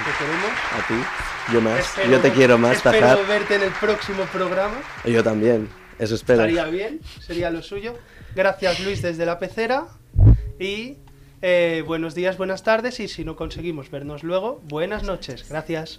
Te 0.04 0.18
queremos. 0.18 0.50
A 0.72 0.88
ti. 0.88 1.52
Yo 1.52 1.60
más. 1.60 1.78
Espero- 1.80 2.10
Yo 2.10 2.20
te 2.20 2.30
quiero 2.32 2.58
más, 2.58 2.76
Espero 2.76 3.00
Tajar. 3.00 3.26
verte 3.26 3.54
en 3.56 3.62
el 3.62 3.72
próximo 3.72 4.24
programa. 4.32 4.76
Yo 5.04 5.22
también. 5.22 5.68
Eso 5.98 6.14
espero. 6.14 6.40
Estaría 6.44 6.64
bien, 6.66 7.00
sería 7.20 7.50
lo 7.50 7.62
suyo. 7.62 7.94
Gracias, 8.34 8.80
Luis, 8.80 9.02
desde 9.02 9.26
la 9.26 9.38
pecera. 9.38 9.86
Y 10.58 10.96
eh, 11.42 11.82
buenos 11.86 12.14
días, 12.14 12.38
buenas 12.38 12.62
tardes. 12.62 13.00
Y 13.00 13.08
si 13.08 13.24
no 13.24 13.36
conseguimos 13.36 13.90
vernos 13.90 14.22
luego, 14.22 14.60
buenas 14.64 15.02
noches. 15.02 15.46
Gracias. 15.48 15.98